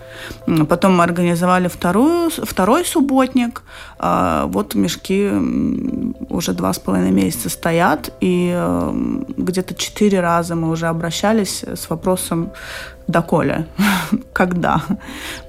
[0.69, 3.61] Потом мы организовали вторую, второй субботник.
[3.99, 5.29] А, вот мешки
[6.29, 8.91] уже два с половиной месяца стоят, и э,
[9.37, 12.51] где-то четыре раза мы уже обращались с вопросом
[13.11, 13.65] «доколе?»,
[14.33, 14.81] «когда?».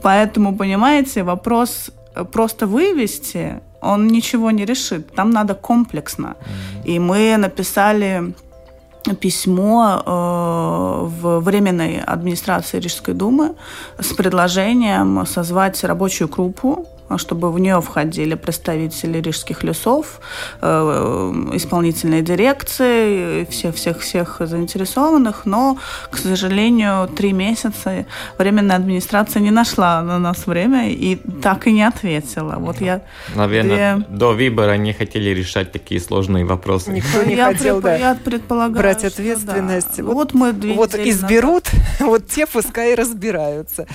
[0.03, 1.91] Поэтому, понимаете, вопрос
[2.33, 5.15] просто вывести, он ничего не решит.
[5.15, 6.37] Там надо комплексно.
[6.85, 8.35] И мы написали
[9.21, 10.11] письмо э,
[11.21, 13.55] в Временной администрации Рижской думы
[13.99, 20.21] с предложением созвать рабочую группу чтобы в нее входили представители рижских лесов,
[20.61, 20.69] э,
[21.55, 25.79] исполнительные дирекции, всех-всех-всех заинтересованных, но,
[26.11, 28.07] к сожалению, три месяца
[28.39, 32.57] временная администрация не нашла на нас время и так и не ответила.
[32.59, 33.03] Вот я...
[33.35, 34.07] Наверное, две...
[34.09, 36.93] до выбора не хотели решать такие сложные вопросы.
[36.93, 37.85] Никто не я хотел, пред...
[37.85, 39.97] да, я предполагаю, брать ответственность.
[39.97, 40.05] Да.
[40.05, 43.87] Вот, вот мы две Вот изберут, вот те пускай разбираются.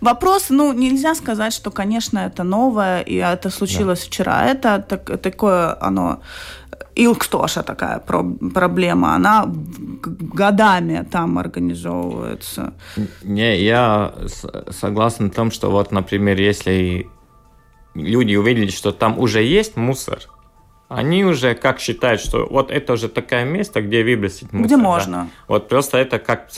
[0.00, 4.06] Вопрос, ну, нельзя сказать, что, конечно, это новое, и это случилось да.
[4.06, 4.46] вчера.
[4.46, 6.20] Это так, такое, оно
[6.94, 9.44] илкстоша такая проблема, она
[10.36, 12.72] годами там организовывается.
[13.22, 14.12] Не, я
[14.70, 17.08] согласен в том, что вот, например, если
[17.94, 20.18] люди увидели, что там уже есть мусор,
[20.88, 24.66] они уже как считают, что вот это уже такое место, где выбросить мусор.
[24.66, 25.16] Где можно.
[25.16, 25.28] Да.
[25.46, 26.48] Вот просто это как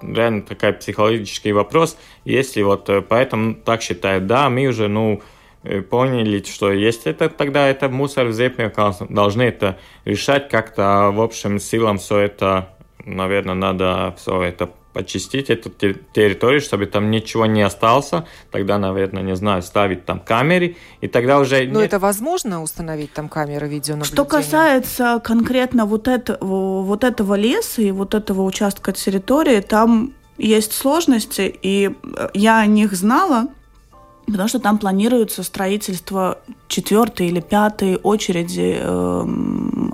[0.00, 1.98] реально такой психологический вопрос.
[2.24, 5.20] Если вот э, поэтому так считают, да, мы уже, ну,
[5.62, 11.58] э, поняли, что есть это, тогда это мусор в должны это решать как-то, в общем,
[11.58, 12.70] силам все это,
[13.04, 15.68] наверное, надо все это почистить эту
[16.14, 18.12] территорию, чтобы там ничего не осталось.
[18.50, 21.66] Тогда, наверное, не знаю, ставить там камеры, и тогда уже...
[21.66, 21.88] Но нет...
[21.88, 24.14] это возможно установить там камеры видеонаблюдения?
[24.14, 30.72] Что касается конкретно вот, это, вот этого леса и вот этого участка территории, там есть
[30.72, 31.94] сложности, и
[32.32, 33.48] я о них знала,
[34.24, 39.24] потому что там планируется строительство четвертой или пятой очереди э,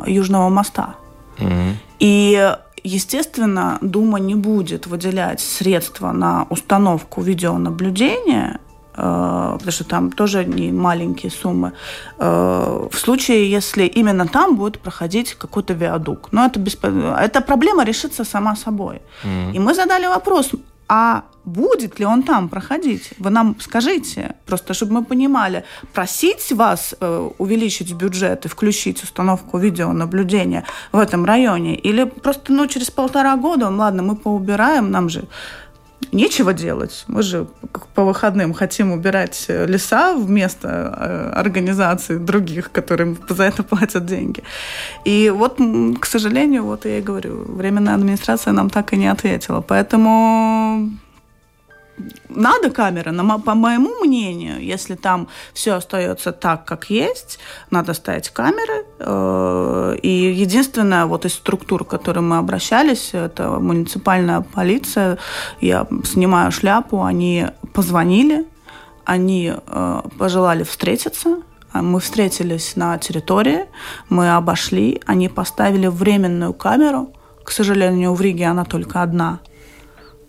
[0.06, 0.94] Южного моста.
[1.38, 1.72] Mm-hmm.
[1.98, 8.58] И Естественно, Дума не будет выделять средства на установку видеонаблюдения,
[8.96, 11.72] э, потому что там тоже не маленькие суммы,
[12.18, 16.28] э, в случае, если именно там будет проходить какой-то виадук.
[16.32, 16.84] Но это, бесп...
[16.84, 19.00] эта проблема решится сама собой.
[19.24, 19.54] Mm-hmm.
[19.54, 20.50] И мы задали вопрос,
[20.88, 23.10] а будет ли он там проходить?
[23.18, 29.58] Вы нам скажите, просто чтобы мы понимали, просить вас э, увеличить бюджет и включить установку
[29.58, 35.24] видеонаблюдения в этом районе, или просто ну, через полтора года, ладно, мы поубираем, нам же
[36.12, 37.04] нечего делать.
[37.06, 37.46] Мы же
[37.94, 44.42] по выходным хотим убирать леса вместо э, организаций других, которым за это платят деньги.
[45.04, 45.58] И вот,
[46.00, 49.60] к сожалению, вот я и говорю, временная администрация нам так и не ответила.
[49.60, 50.90] Поэтому
[52.28, 57.38] надо камера, но по моему мнению, если там все остается так, как есть,
[57.70, 58.84] надо ставить камеры.
[58.98, 65.18] Э, и единственное, вот из структур, к которым мы обращались, это муниципальная полиция,
[65.60, 68.46] я снимаю шляпу, они позвонили,
[69.04, 71.42] они э, пожелали встретиться,
[71.74, 73.66] мы встретились на территории,
[74.08, 77.12] мы обошли, они поставили временную камеру.
[77.44, 79.40] К сожалению, в Риге она только одна–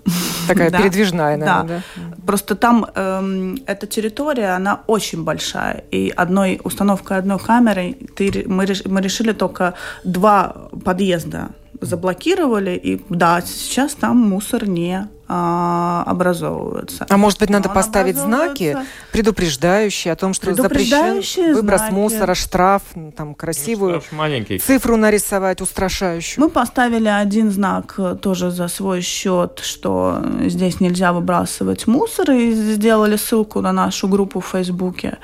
[0.47, 1.81] Такая да, передвижная, наверное, да.
[1.95, 2.15] да.
[2.25, 5.83] Просто там эм, эта территория, она очень большая.
[5.91, 11.49] И одной установкой одной камеры ты, мы, мы решили только два подъезда
[11.83, 12.71] заблокировали.
[12.71, 17.05] И да, сейчас там мусор не а, образовываются.
[17.09, 18.77] А может быть, надо Он поставить знаки,
[19.11, 21.93] предупреждающие о том, что запрещен выброс знаки.
[21.93, 22.81] мусора, штраф,
[23.15, 24.59] там красивую ну, маленький.
[24.59, 26.43] цифру нарисовать, устрашающую.
[26.43, 32.51] Мы поставили один знак э, тоже за свой счет, что здесь нельзя выбрасывать мусор, и
[32.53, 35.17] сделали ссылку на нашу группу в Фейсбуке.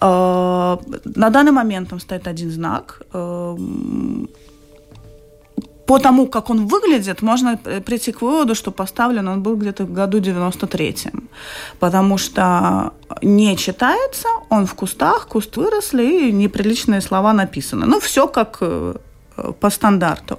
[0.00, 3.00] Э, на данный момент там стоит один знак.
[5.88, 9.84] Э, по тому, как он выглядит, можно прийти к выводу, что поставлен он был где-то
[9.84, 11.28] в году 93-м.
[11.78, 17.86] Потому что не читается, он в кустах, куст выросли, и неприличные слова написаны.
[17.86, 18.94] Ну, все как э,
[19.60, 20.38] по стандарту.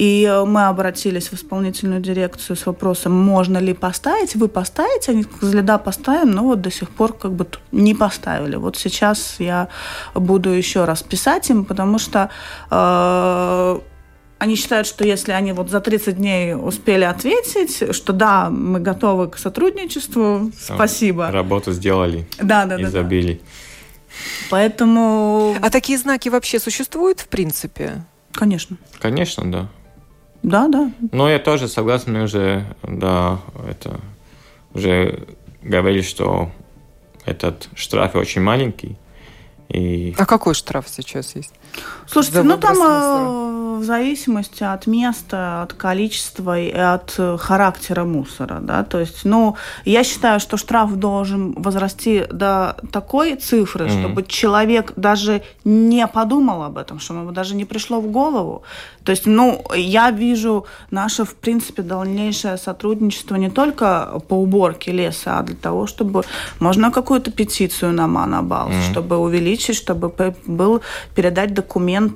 [0.00, 4.36] И мы обратились в исполнительную дирекцию с вопросом, можно ли поставить.
[4.36, 5.12] Вы поставите?
[5.12, 8.56] Они сказали, да, поставим, но вот до сих пор как бы не поставили.
[8.56, 9.68] Вот сейчас я
[10.14, 12.28] буду еще раз писать им, потому что
[12.70, 13.80] э,
[14.44, 19.28] они считают, что если они вот за 30 дней успели ответить, что да, мы готовы
[19.30, 21.30] к сотрудничеству, спасибо.
[21.30, 22.28] Работу сделали.
[22.38, 22.82] Да, да, да.
[22.82, 23.34] Изобили.
[23.34, 23.40] Да.
[24.50, 25.56] Поэтому...
[25.62, 28.04] А такие знаки вообще существуют в принципе?
[28.32, 28.76] Конечно.
[29.00, 29.68] Конечно, да.
[30.42, 30.92] Да, да.
[31.10, 33.98] Но я тоже согласен, мы уже, да, это,
[34.74, 35.26] уже
[35.62, 36.50] говорили, что
[37.24, 38.98] этот штраф очень маленький.
[39.70, 40.14] И...
[40.18, 41.54] А какой штраф сейчас есть?
[42.06, 48.60] Слушайте, ну там э, в зависимости от места, от количества и от э, характера мусора,
[48.60, 54.00] да, то есть, ну, я считаю, что штраф должен возрасти до такой цифры, mm-hmm.
[54.00, 58.62] чтобы человек даже не подумал об этом, чтобы ему даже не пришло в голову.
[59.02, 65.38] То есть, ну, я вижу наше, в принципе, дальнейшее сотрудничество не только по уборке леса,
[65.38, 66.24] а для того, чтобы
[66.60, 68.90] можно какую-то петицию на Манабал, mm-hmm.
[68.90, 70.12] чтобы увеличить, чтобы
[70.46, 70.80] был
[71.14, 71.63] передать документы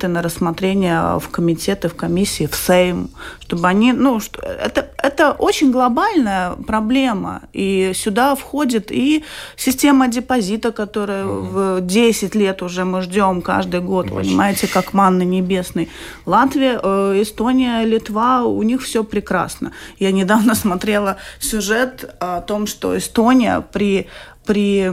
[0.08, 5.70] на рассмотрение в комитеты, в комиссии, в Сейм, чтобы они, ну, что, это, это очень
[5.70, 9.24] глобальная проблема, и сюда входит и
[9.56, 11.80] система депозита, которая mm-hmm.
[11.80, 14.16] в 10 лет уже мы ждем каждый год, Очень.
[14.16, 15.88] понимаете, как манны небесный.
[16.26, 19.72] Латвия, э, Эстония, Литва, у них все прекрасно.
[19.98, 24.08] Я недавно смотрела сюжет о том, что Эстония при
[24.48, 24.88] при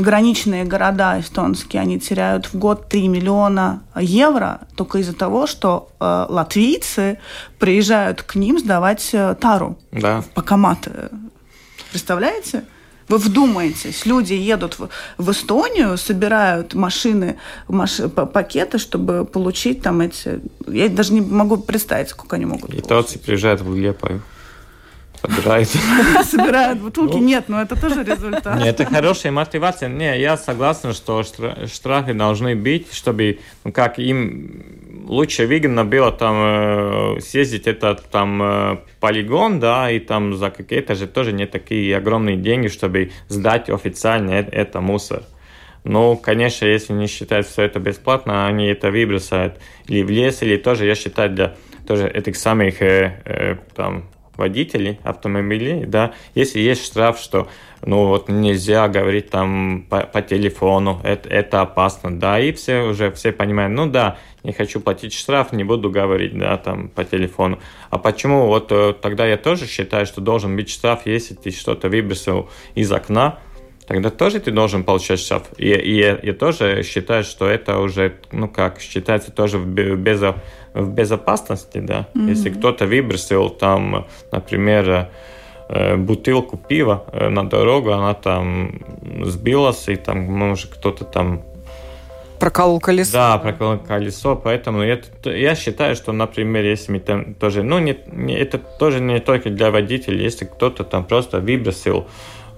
[0.00, 6.26] граничные города эстонские, они теряют в год 3 миллиона евро только из-за того, что э,
[6.28, 7.18] латвийцы
[7.58, 10.20] приезжают к ним сдавать э, тару да.
[10.20, 10.86] в Покомат.
[11.90, 12.62] Представляете?
[13.08, 18.00] Вы вдумаетесь, люди едут в, в Эстонию, собирают машины, маш,
[18.32, 20.40] пакеты, чтобы получить там эти...
[20.68, 24.22] Я даже не могу представить, сколько они могут Литовцы приезжают в Лепою.
[25.22, 25.68] Собирают.
[26.24, 27.16] Собирают бутылки.
[27.16, 28.58] Нет, но это тоже результат.
[28.58, 29.88] Нет, это хорошая мотивация.
[29.88, 34.76] Не, я согласен, что штрафы должны быть, чтобы, ну, как им
[35.06, 36.36] лучше выгодно было там
[37.16, 41.96] э, съездить этот там э, полигон, да, и там за какие-то же тоже не такие
[41.96, 45.22] огромные деньги, чтобы сдать официально это мусор.
[45.84, 50.56] Ну, конечно, если не считать все это бесплатно, они это выбросают или в лес, или
[50.56, 51.54] тоже, я считаю, для
[51.86, 54.04] тоже этих самых э, э, там
[54.36, 57.48] водителей автомобилей, да, если есть штраф, что
[57.84, 63.10] ну вот нельзя говорить там по, по телефону, это, это опасно, да, и все уже
[63.12, 67.58] все понимают, ну да, не хочу платить штраф, не буду говорить, да, там по телефону.
[67.90, 71.88] А почему вот э, тогда я тоже считаю, что должен быть штраф, если ты что-то
[71.88, 73.38] выбросил из окна,
[73.86, 75.44] тогда тоже ты должен получать штраф.
[75.58, 80.22] И, и я, тоже считаю, что это уже, ну как, считается тоже без,
[80.80, 82.06] в безопасности, да.
[82.14, 82.28] Mm-hmm.
[82.28, 85.08] Если кто-то выбросил там, например,
[85.68, 88.80] э, бутылку пива э, на дорогу, она там
[89.24, 91.42] сбилась, и там, может, кто-то там
[92.38, 93.12] Проколол колесо.
[93.12, 97.96] Да, проколол колесо, поэтому я, я считаю, что, например, если мы там тоже, ну, не,
[98.12, 102.06] не, это тоже не только для водителей, если кто-то там просто выбросил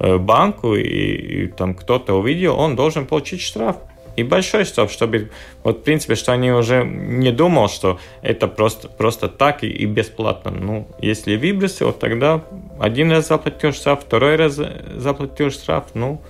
[0.00, 3.76] Э, банку и, и там кто-то увидел, он должен получить штраф.
[4.18, 5.30] И большой штраф, чтобы,
[5.62, 9.86] вот в принципе, что они уже не думал, что это просто, просто так и, и
[9.86, 10.50] бесплатно.
[10.50, 12.42] Ну, если выбросил, тогда
[12.80, 14.58] один раз заплатил штраф, второй раз
[14.96, 15.84] заплатил штраф.
[15.94, 16.20] Ну,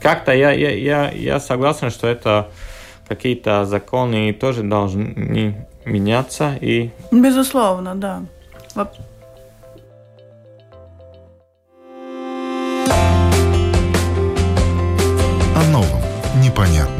[0.00, 2.48] как-то я, я, я, я согласен, что это
[3.06, 6.56] какие-то законы тоже должны меняться.
[6.62, 6.88] И...
[7.12, 8.22] Безусловно, да.
[16.60, 16.99] непонятном,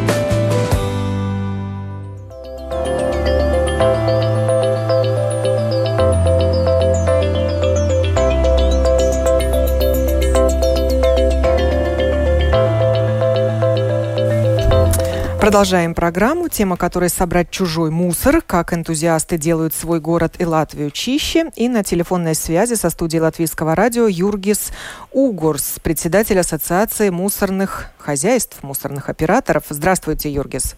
[15.41, 18.43] Продолжаем программу, тема которой «Собрать чужой мусор.
[18.45, 21.45] Как энтузиасты делают свой город и Латвию чище».
[21.55, 24.71] И на телефонной связи со студией Латвийского радио Юргис
[25.11, 29.63] Угорс, председатель Ассоциации мусорных хозяйств, мусорных операторов.
[29.69, 30.75] Здравствуйте, Юргис.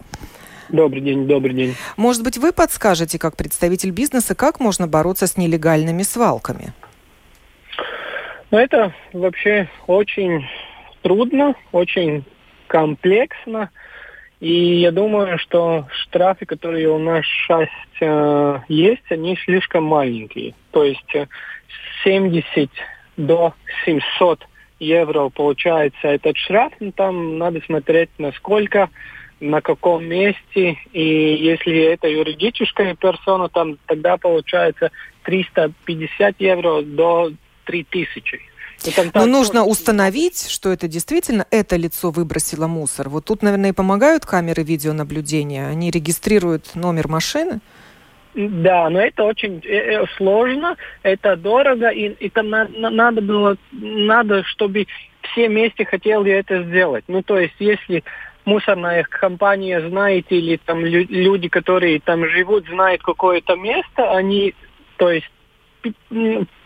[0.70, 1.76] Добрый день, добрый день.
[1.98, 6.72] Может быть, вы подскажете, как представитель бизнеса, как можно бороться с нелегальными свалками?
[8.50, 10.46] Ну, это вообще очень
[11.02, 12.24] трудно, очень
[12.66, 13.68] комплексно.
[14.40, 17.68] И я думаю, что штрафы, которые у нас сейчас
[18.00, 20.54] э, есть, они слишком маленькие.
[20.70, 21.16] То есть
[22.02, 22.68] 70 э,
[23.16, 23.54] до
[23.84, 24.46] 700
[24.80, 26.72] евро получается этот штраф.
[26.80, 28.90] Ну, там надо смотреть, насколько,
[29.40, 30.78] на каком месте.
[30.92, 34.90] И если это юридическая персона, там тогда получается
[35.22, 37.32] 350 евро до
[37.64, 38.40] 3000.
[39.14, 43.08] Но нужно установить, что это действительно это лицо выбросило мусор.
[43.08, 45.68] Вот тут, наверное, и помогают камеры видеонаблюдения.
[45.68, 47.60] Они регистрируют номер машины.
[48.34, 53.20] Да, но это очень э, э, сложно, это дорого, и, и там на, на, надо
[53.20, 54.88] было, надо, чтобы
[55.22, 57.04] все вместе хотели это сделать.
[57.06, 58.02] Ну, то есть, если
[58.44, 64.54] мусорная компания знает, или там люди, которые там живут, знают какое-то место, они,
[64.96, 65.30] то есть,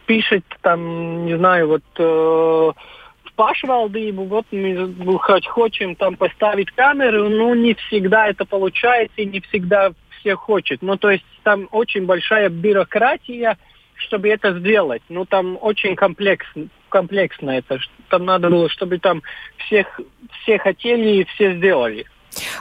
[0.08, 7.28] пишет там, не знаю, вот э, в пашвалдыбу, вот мы хоть хотим там поставить камеру,
[7.28, 10.80] но не всегда это получается и не всегда все хочет.
[10.80, 13.58] Ну, то есть там очень большая бюрократия,
[13.96, 15.02] чтобы это сделать.
[15.10, 17.78] Ну, там очень комплексно, комплексно это.
[18.08, 19.22] Там надо было, чтобы там
[19.58, 20.00] всех,
[20.40, 22.06] все хотели и все сделали.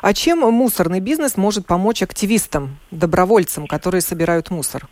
[0.01, 4.89] А чем мусорный бизнес может помочь активистам, добровольцам, которые собирают мусор?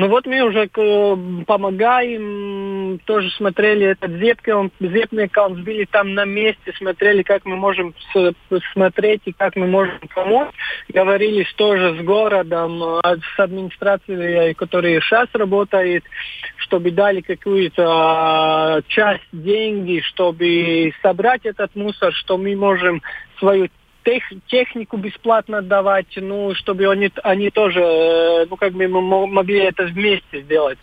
[0.00, 6.24] Ну вот мы уже э, помогаем, тоже смотрели этот Зепки, Зепный аккаунт сбили там на
[6.24, 7.94] месте, смотрели, как мы можем
[8.72, 10.48] смотреть и как мы можем помочь.
[10.88, 16.02] Говорили тоже с городом, э, с администрацией, которая сейчас работает,
[16.56, 23.02] чтобы дали какую-то э, часть деньги, чтобы собрать этот мусор, что мы можем
[23.38, 23.68] свою
[24.10, 29.60] тех, технику бесплатно давать, ну, чтобы они, они тоже, э, ну, как бы мы могли
[29.60, 30.78] это вместе сделать.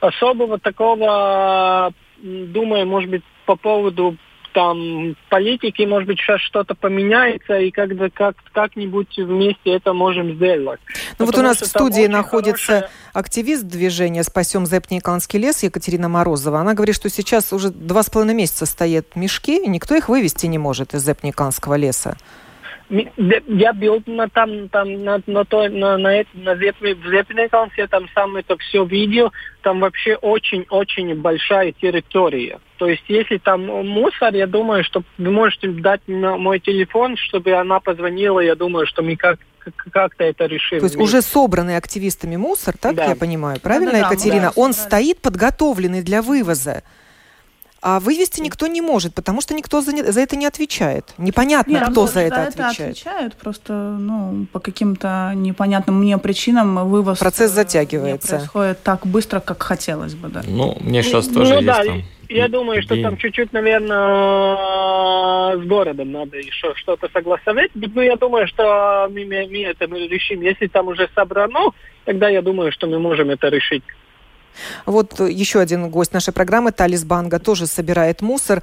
[0.00, 4.16] Особого такого, думаю, может быть, по поводу
[4.54, 10.80] там политики, может быть, сейчас что-то поменяется, и как-то как, как-нибудь вместе это можем сделать.
[11.18, 12.90] Ну вот у нас в студии находится хорошая...
[13.12, 16.60] активист движения «Спасем Зепниканский лес» Екатерина Морозова.
[16.60, 20.46] Она говорит, что сейчас уже два с половиной месяца стоят мешки, и никто их вывести
[20.46, 22.16] не может из Зепниканского леса.
[22.90, 28.56] Я был на там, там на, на то, на, на, на Зепниковсе, там сам это
[28.58, 29.32] все видел,
[29.62, 32.60] там вообще очень-очень большая территория.
[32.76, 37.52] То есть, если там мусор, я думаю, что вы можете дать на мой телефон, чтобы
[37.52, 39.38] она позвонила, я думаю, что мы как
[39.92, 40.78] как-то это решим.
[40.80, 43.06] То есть уже собранный активистами мусор, так да.
[43.06, 44.42] я понимаю, правильно, да, да, Екатерина?
[44.42, 45.04] Да, Он собрали.
[45.04, 46.82] стоит подготовленный для вывоза.
[47.86, 51.12] А вывести никто не может, потому что никто за, не, за это не отвечает.
[51.18, 52.92] Непонятно, Нет, кто за это, это отвечает.
[52.92, 58.32] отвечают, просто ну, по каким-то непонятным мне причинам вывоз Процесс э, затягивается.
[58.32, 60.28] Не происходит так быстро, как хотелось бы.
[60.28, 60.40] Да.
[60.46, 62.02] Ну, мне сейчас ну, тоже ну, есть да, там...
[62.30, 63.96] Я думаю, что там чуть-чуть, наверное,
[65.58, 67.70] с городом надо еще что-то согласовать.
[67.74, 70.40] Ну, я думаю, что мы, мы, мы это мы решим.
[70.40, 71.72] Если там уже собрано,
[72.06, 73.82] тогда я думаю, что мы можем это решить.
[74.86, 78.62] Вот еще один гость нашей программы, Талис Банга, тоже собирает мусор.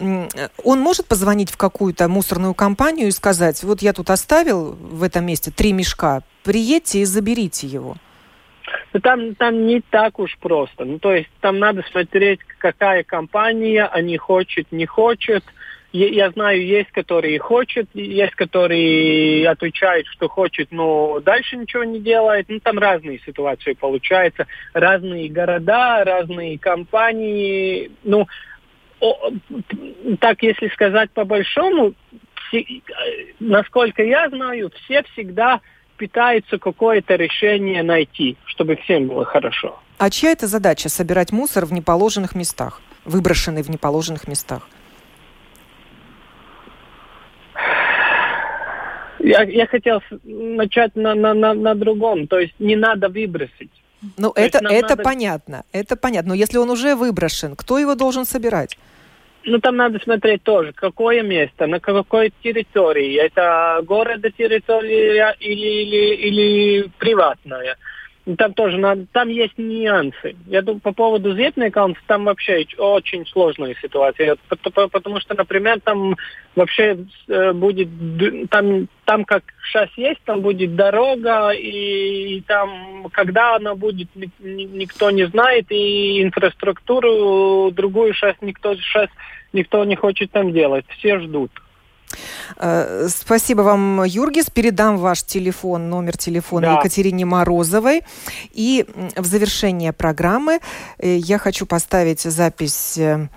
[0.00, 5.24] Он может позвонить в какую-то мусорную компанию и сказать, вот я тут оставил в этом
[5.24, 7.96] месте три мешка, приедьте и заберите его.
[8.92, 10.84] Ну, там, там не так уж просто.
[10.84, 15.44] Ну, то есть там надо смотреть, какая компания, они хочет, не хочет
[15.94, 22.46] я знаю, есть, которые хочет, есть, которые отвечают, что хочет, но дальше ничего не делает.
[22.48, 27.92] Ну, там разные ситуации получаются, разные города, разные компании.
[28.02, 28.26] Ну,
[28.98, 29.30] о,
[30.18, 31.94] так, если сказать по-большому,
[33.38, 35.60] насколько я знаю, все всегда
[35.96, 39.78] пытаются какое-то решение найти, чтобы всем было хорошо.
[39.98, 44.68] А чья это задача собирать мусор в неположенных местах, выброшенный в неположенных местах?
[49.24, 53.70] Я, я хотел начать на, на, на, на другом, то есть не надо выбросить.
[54.18, 55.02] Ну, это, это надо...
[55.02, 56.30] понятно, это понятно.
[56.30, 58.76] Но если он уже выброшен, кто его должен собирать?
[59.44, 63.16] Ну, там надо смотреть тоже, какое место, на какой территории.
[63.16, 67.76] Это города территория или, или, или приватная.
[68.38, 70.34] Там тоже надо, там есть нюансы.
[70.46, 74.36] Я думаю, по поводу Зетной аккаунта, там вообще очень сложная ситуация.
[74.48, 76.16] Потому что, например, там
[76.56, 76.96] вообще
[77.28, 77.88] э, будет,
[78.48, 85.10] там, там как сейчас есть, там будет дорога, и, и там, когда она будет, никто
[85.10, 89.10] не знает, и инфраструктуру другую сейчас никто, сейчас
[89.52, 90.86] никто не хочет там делать.
[90.96, 91.50] Все ждут.
[92.56, 94.50] Э, спасибо вам, Юргис.
[94.50, 96.78] Передам ваш телефон, номер телефона да.
[96.78, 98.02] Екатерине Морозовой.
[98.52, 98.86] И
[99.16, 100.60] в завершение программы
[100.98, 103.28] э, я хочу поставить запись э,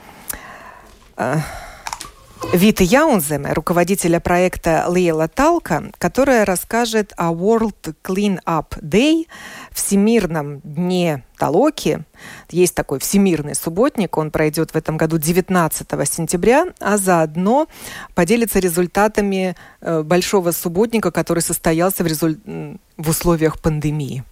[2.54, 9.28] Вита Яунземе, руководителя проекта Лейла Талка, которая расскажет о World Clean Up Day,
[9.72, 12.04] Всемирном дне Талоки.
[12.50, 17.68] Есть такой всемирный субботник, он пройдет в этом году 19 сентября, а заодно
[18.16, 22.38] поделится результатами э, большого субботника, который состоялся в, резуль...
[22.98, 24.24] в условиях пандемии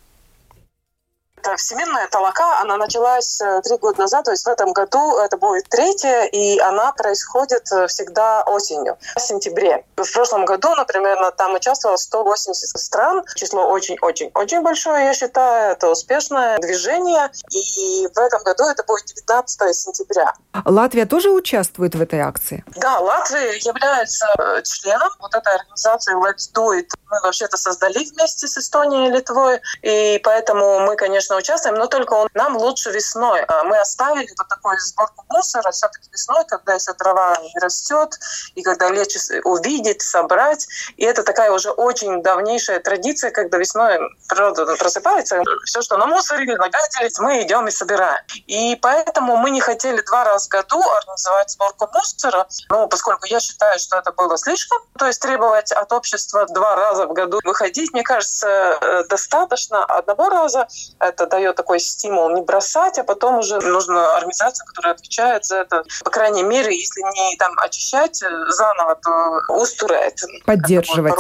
[1.45, 5.37] эта всемирная толока, она началась э, три года назад, то есть в этом году это
[5.37, 9.85] будет третья, и она происходит э, всегда осенью, в сентябре.
[9.95, 16.57] В прошлом году, например, там участвовало 180 стран, число очень-очень-очень большое, я считаю, это успешное
[16.59, 20.33] движение, и в этом году это будет 19 сентября.
[20.65, 22.63] Латвия тоже участвует в этой акции?
[22.75, 26.87] Да, Латвия является э, членом вот этой организации Let's Do It.
[27.09, 31.87] Мы вообще-то создали вместе с Эстонией и Литвой, и поэтому мы, конечно, конечно, участвуем, но
[31.87, 33.41] только он, нам лучше весной.
[33.47, 38.17] А мы оставили вот такую сборку мусора все-таки весной, когда еще трава растет,
[38.55, 40.67] и когда легче увидеть, собрать.
[40.97, 46.45] И это такая уже очень давнейшая традиция, когда весной природа просыпается, все, что на мусоре,
[46.55, 48.23] нагадились, мы идем и собираем.
[48.47, 53.39] И поэтому мы не хотели два раза в году организовать сборку мусора, ну, поскольку я
[53.39, 57.93] считаю, что это было слишком, то есть требовать от общества два раза в году выходить,
[57.93, 60.67] мне кажется, э, достаточно одного раза.
[60.99, 65.57] Это это дает такой стимул не бросать, а потом уже нужна организация, которая отвечает за
[65.57, 65.83] это.
[66.03, 70.23] По крайней мере, если не там очищать э, заново, то устурать.
[70.45, 71.15] Поддерживать.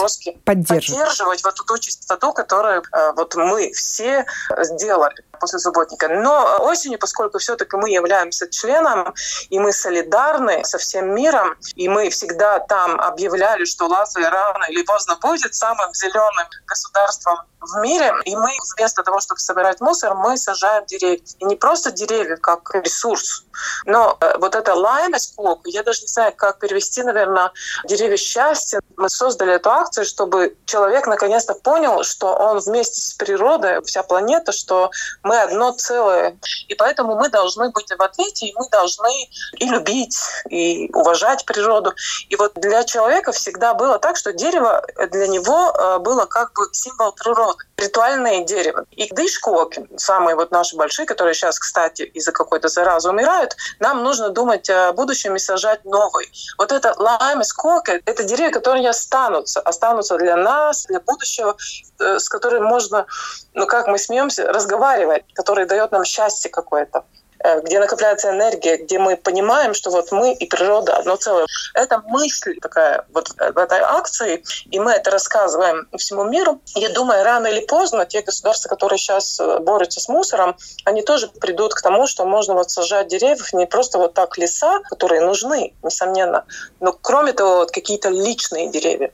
[0.45, 0.45] Поддерживать.
[0.45, 4.25] Поддерживать вот ту чистоту, которую э, вот мы все
[4.61, 6.07] сделали после субботника.
[6.07, 9.13] Но осенью, поскольку все-таки мы являемся членом,
[9.49, 14.83] и мы солидарны со всем миром, и мы всегда там объявляли, что Латвия рано или
[14.83, 20.37] поздно будет самым зеленым государством в мире, и мы вместо того, чтобы собирать мусор, мы
[20.37, 21.21] сажаем деревья.
[21.39, 23.45] И не просто деревья как ресурс,
[23.85, 25.35] но э, вот это лаймость
[25.65, 27.51] я даже не знаю, как перевести, наверное,
[27.85, 28.81] деревья счастья.
[28.97, 34.51] Мы создали эту акцию, чтобы человек наконец-то понял, что он вместе с природой, вся планета,
[34.51, 34.91] что
[35.23, 36.37] мы одно целое.
[36.67, 40.17] И поэтому мы должны быть в ответе, и мы должны и любить,
[40.49, 41.93] и уважать природу.
[42.29, 46.67] И вот для человека всегда было так, что дерево для него э, было как бы
[46.71, 48.85] символ природы, ритуальное дерево.
[48.91, 54.29] И дышкоки, самые вот наши большие, которые сейчас, кстати, из-за какой-то заразы умирают, нам нужно
[54.29, 56.31] думать о будущем и сажать новый.
[56.57, 61.55] Вот это лайм скоки, это деревья, которые останутся, останутся для нас, для будущего,
[61.99, 63.05] э, с которым можно,
[63.53, 67.03] ну как мы смеемся, разговаривать который дает нам счастье какое-то.
[67.45, 71.45] Э, где накопляется энергия, где мы понимаем, что вот мы и природа одно целое.
[71.75, 76.59] Это мысль такая вот в этой акции, и мы это рассказываем всему миру.
[76.73, 81.27] Я думаю, рано или поздно те государства, которые сейчас э, борются с мусором, они тоже
[81.27, 85.75] придут к тому, что можно вот сажать деревьев не просто вот так леса, которые нужны,
[85.83, 86.45] несомненно,
[86.79, 89.11] но кроме того, вот какие-то личные деревья.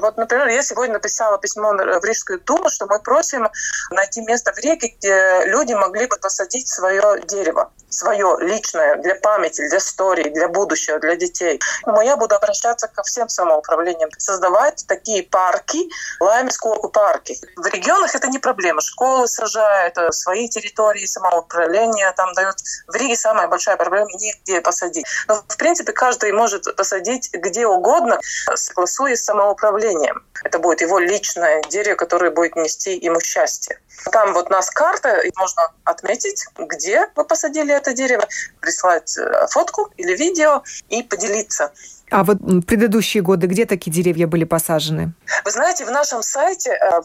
[0.00, 3.48] Вот, например, я сегодня написала письмо в Рижскую думу, что мы просим
[3.90, 9.68] найти место в реке, где люди могли бы посадить свое дерево, свое личное, для памяти,
[9.68, 11.60] для истории, для будущего, для детей.
[11.86, 15.88] Но я буду обращаться ко всем самоуправлениям, создавать такие парки,
[16.20, 17.38] лаймского парки.
[17.56, 18.80] В регионах это не проблема.
[18.80, 22.56] Школы сажают, э, свои территории самоуправления там дают.
[22.88, 25.06] В Риге самая большая проблема– негде посадить.
[25.28, 28.18] Но, в принципе, каждый может посадить где угодно,
[28.54, 30.24] согласуясь с самоуправлением.
[30.42, 33.78] Это будет его личное дерево, которое будет нести ему счастье.
[34.10, 38.26] Там вот у нас карта, и можно отметить, где вы посадили это дерево,
[38.60, 41.72] прислать э, фотку или видео и поделиться.
[42.10, 45.14] А вот предыдущие годы где такие деревья были посажены?
[45.44, 47.00] Вы знаете, в нашем сайте э,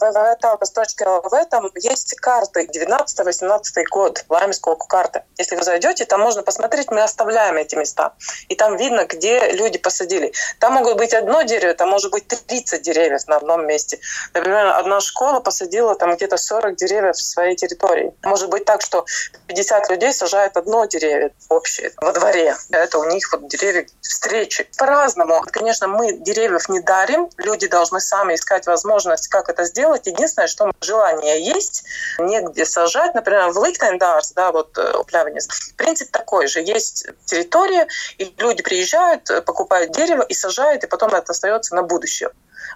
[1.50, 5.22] там есть карты 19-18 год, Лаймского карты.
[5.38, 8.12] Если вы зайдете, там можно посмотреть, мы оставляем эти места.
[8.48, 10.32] И там видно, где люди посадили.
[10.58, 13.98] Там могут быть одно дерево, там может быть 30 деревьев на одном месте.
[14.34, 18.12] Например, одна школа посадила там где-то 40 деревьев в своей территории.
[18.22, 19.04] Может быть так, что
[19.46, 22.54] 50 людей сажают одно дерево общее во дворе.
[22.70, 25.40] Это у них вот деревья встречи по-разному.
[25.52, 30.06] Конечно, мы деревьев не дарим, люди должны сами искать возможность, как это сделать.
[30.08, 31.84] Единственное, что желание есть,
[32.18, 33.14] негде сажать.
[33.14, 36.60] Например, в Ликтендарс, да, вот э, Плявенец, принцип такой же.
[36.60, 37.86] Есть территория,
[38.18, 42.30] и люди приезжают, э, покупают дерево и сажают, и потом это остается на будущее.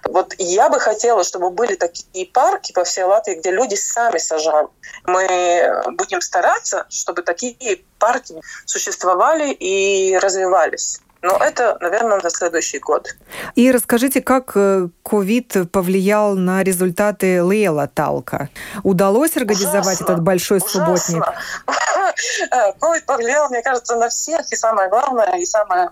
[0.05, 4.71] Вот я бы хотела, чтобы были такие парки по всей Латвии, где люди сами сажают.
[5.03, 8.35] Мы будем стараться, чтобы такие парки
[8.65, 11.01] существовали и развивались.
[11.21, 13.15] Но это, наверное, на следующий год.
[13.55, 18.49] И расскажите, как э, ковид повлиял на результаты Лейла Талка?
[18.83, 20.97] Удалось организовать ужасно, этот большой ужасно.
[20.97, 21.23] субботник?
[22.79, 24.51] ковид повлиял, мне кажется, на всех.
[24.51, 25.91] И самое главное, и самое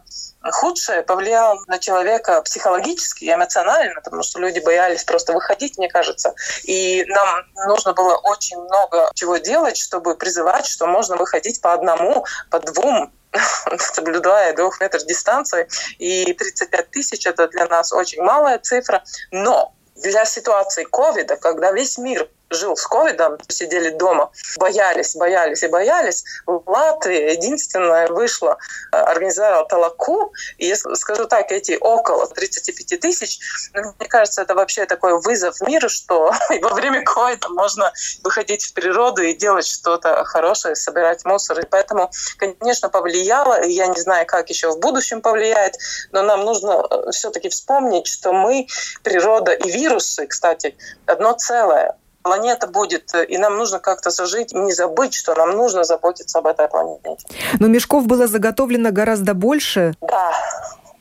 [0.51, 6.33] худшее повлиял на человека психологически и эмоционально, потому что люди боялись просто выходить, мне кажется.
[6.63, 12.25] И нам нужно было очень много чего делать, чтобы призывать, что можно выходить по одному,
[12.49, 13.11] по двум,
[13.77, 15.67] соблюдая двух метров дистанции.
[15.99, 19.03] И 35 тысяч– это для нас очень малая цифра.
[19.31, 25.67] Но для ситуации ковида, когда весь мир жил с ковидом, сидели дома, боялись, боялись и
[25.67, 26.23] боялись.
[26.45, 28.57] Латвия единственная вышла,
[28.91, 33.39] э, организовала толоку, и я скажу так, эти около 35 тысяч,
[33.73, 37.91] ну, мне кажется, это вообще такой вызов миру, что во время ковида можно
[38.23, 41.59] выходить в природу и делать что-то хорошее, собирать мусор.
[41.59, 45.75] И поэтому, конечно, повлияло, и я не знаю, как еще в будущем повлияет,
[46.11, 48.67] но нам нужно э, все-таки вспомнить, что мы,
[49.03, 50.75] природа и вирусы, кстати,
[51.05, 56.39] одно целое планета будет, и нам нужно как-то зажить, не забыть, что нам нужно заботиться
[56.39, 57.17] об этой планете.
[57.59, 59.93] Но мешков было заготовлено гораздо больше.
[60.01, 60.33] Да,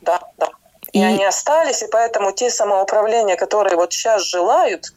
[0.03, 0.49] да, да.
[0.93, 4.93] И, и они остались, и поэтому те самоуправления, которые вот сейчас желают,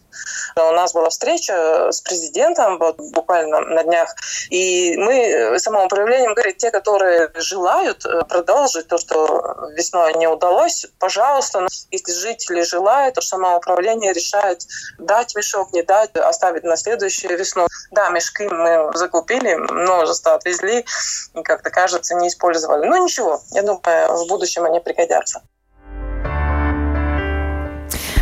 [0.56, 4.16] у нас была встреча с президентом вот, буквально на днях,
[4.50, 11.68] и мы самоуправлением говорим, те, которые желают э, продолжить то, что весной не удалось, пожалуйста,
[11.92, 14.62] если жители желают, то самоуправление решает
[15.00, 17.68] дать мешок, не дать, оставить на следующую весну.
[17.92, 20.86] Да, мешки мы закупили, множество отвезли,
[21.34, 22.86] и, как-то кажется, не использовали.
[22.86, 25.42] Ну ничего, я думаю, в будущем они пригодятся.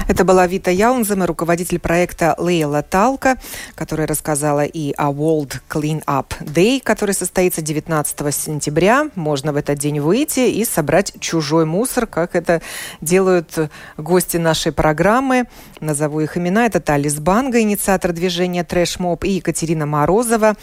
[0.08, 3.38] Это была Вита Яунзема, руководитель проекта Лейла Талка,
[3.76, 9.10] которая рассказала и о World Clean Up Day, который состоится 19 сентября.
[9.16, 12.62] Можно в этот день выйти и собрать чужой мусор, как это
[13.00, 13.58] делают
[13.98, 15.46] гости нашей программы.
[15.80, 16.66] Назову их имена.
[16.66, 20.56] Это Талис Банга, инициатор движения Трэш Моб, и Екатерина Морозова,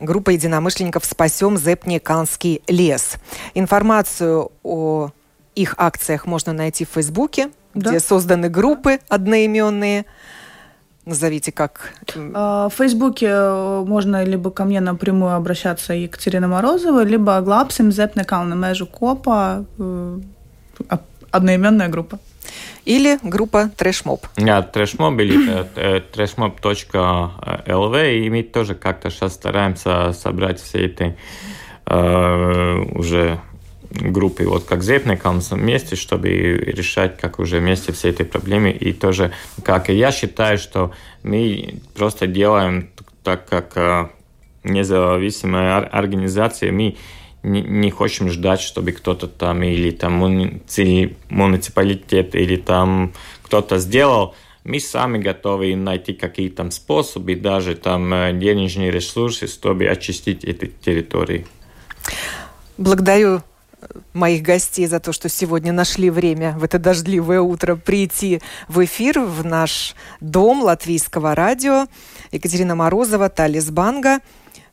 [0.00, 3.14] группа единомышленников «Спасем Зепниканский лес».
[3.54, 5.10] Информацию о
[5.54, 7.90] их акциях можно найти в Фейсбуке, да?
[7.90, 10.06] где созданы группы одноименные.
[11.04, 11.92] Назовите как.
[12.34, 18.42] А, в Фейсбуке э, можно либо ко мне напрямую обращаться Екатерина Морозова, либо Глапсим Зепнекал
[18.42, 20.18] на межу Копа, э,
[21.30, 22.18] одноименная группа.
[22.84, 24.26] Или группа Трэшмоб.
[24.36, 25.36] Да, Трэшмоб или
[26.12, 28.16] trashmob.lv.
[28.16, 31.16] И мы тоже как-то сейчас стараемся собрать все эти
[31.86, 33.40] э, уже
[33.90, 38.70] группы, вот как Зепникам вместе, чтобы решать как уже вместе все эти проблемы.
[38.70, 39.32] И тоже,
[39.62, 42.90] как и я считаю, что мы просто делаем
[43.22, 44.08] так, как э,
[44.64, 46.96] независимая организация, мы
[47.42, 53.12] не, не хотим ждать, чтобы кто-то там или там муниципалитет или там
[53.42, 54.34] кто-то сделал.
[54.64, 61.46] Мы сами готовы найти какие-то способы, даже там э, денежные ресурсы, чтобы очистить эти территории.
[62.76, 63.42] Благодарю
[64.12, 69.20] моих гостей за то, что сегодня нашли время в это дождливое утро прийти в эфир
[69.20, 71.86] в наш дом латвийского радио.
[72.32, 74.20] Екатерина Морозова, Талис Банга.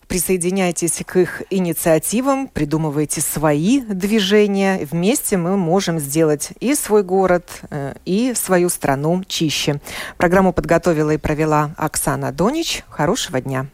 [0.07, 4.85] Присоединяйтесь к их инициативам, придумывайте свои движения.
[4.91, 9.79] Вместе мы можем сделать и свой город, э, и свою страну чище.
[10.17, 12.83] Программу подготовила и провела Оксана Донич.
[12.89, 13.67] Хорошего дня!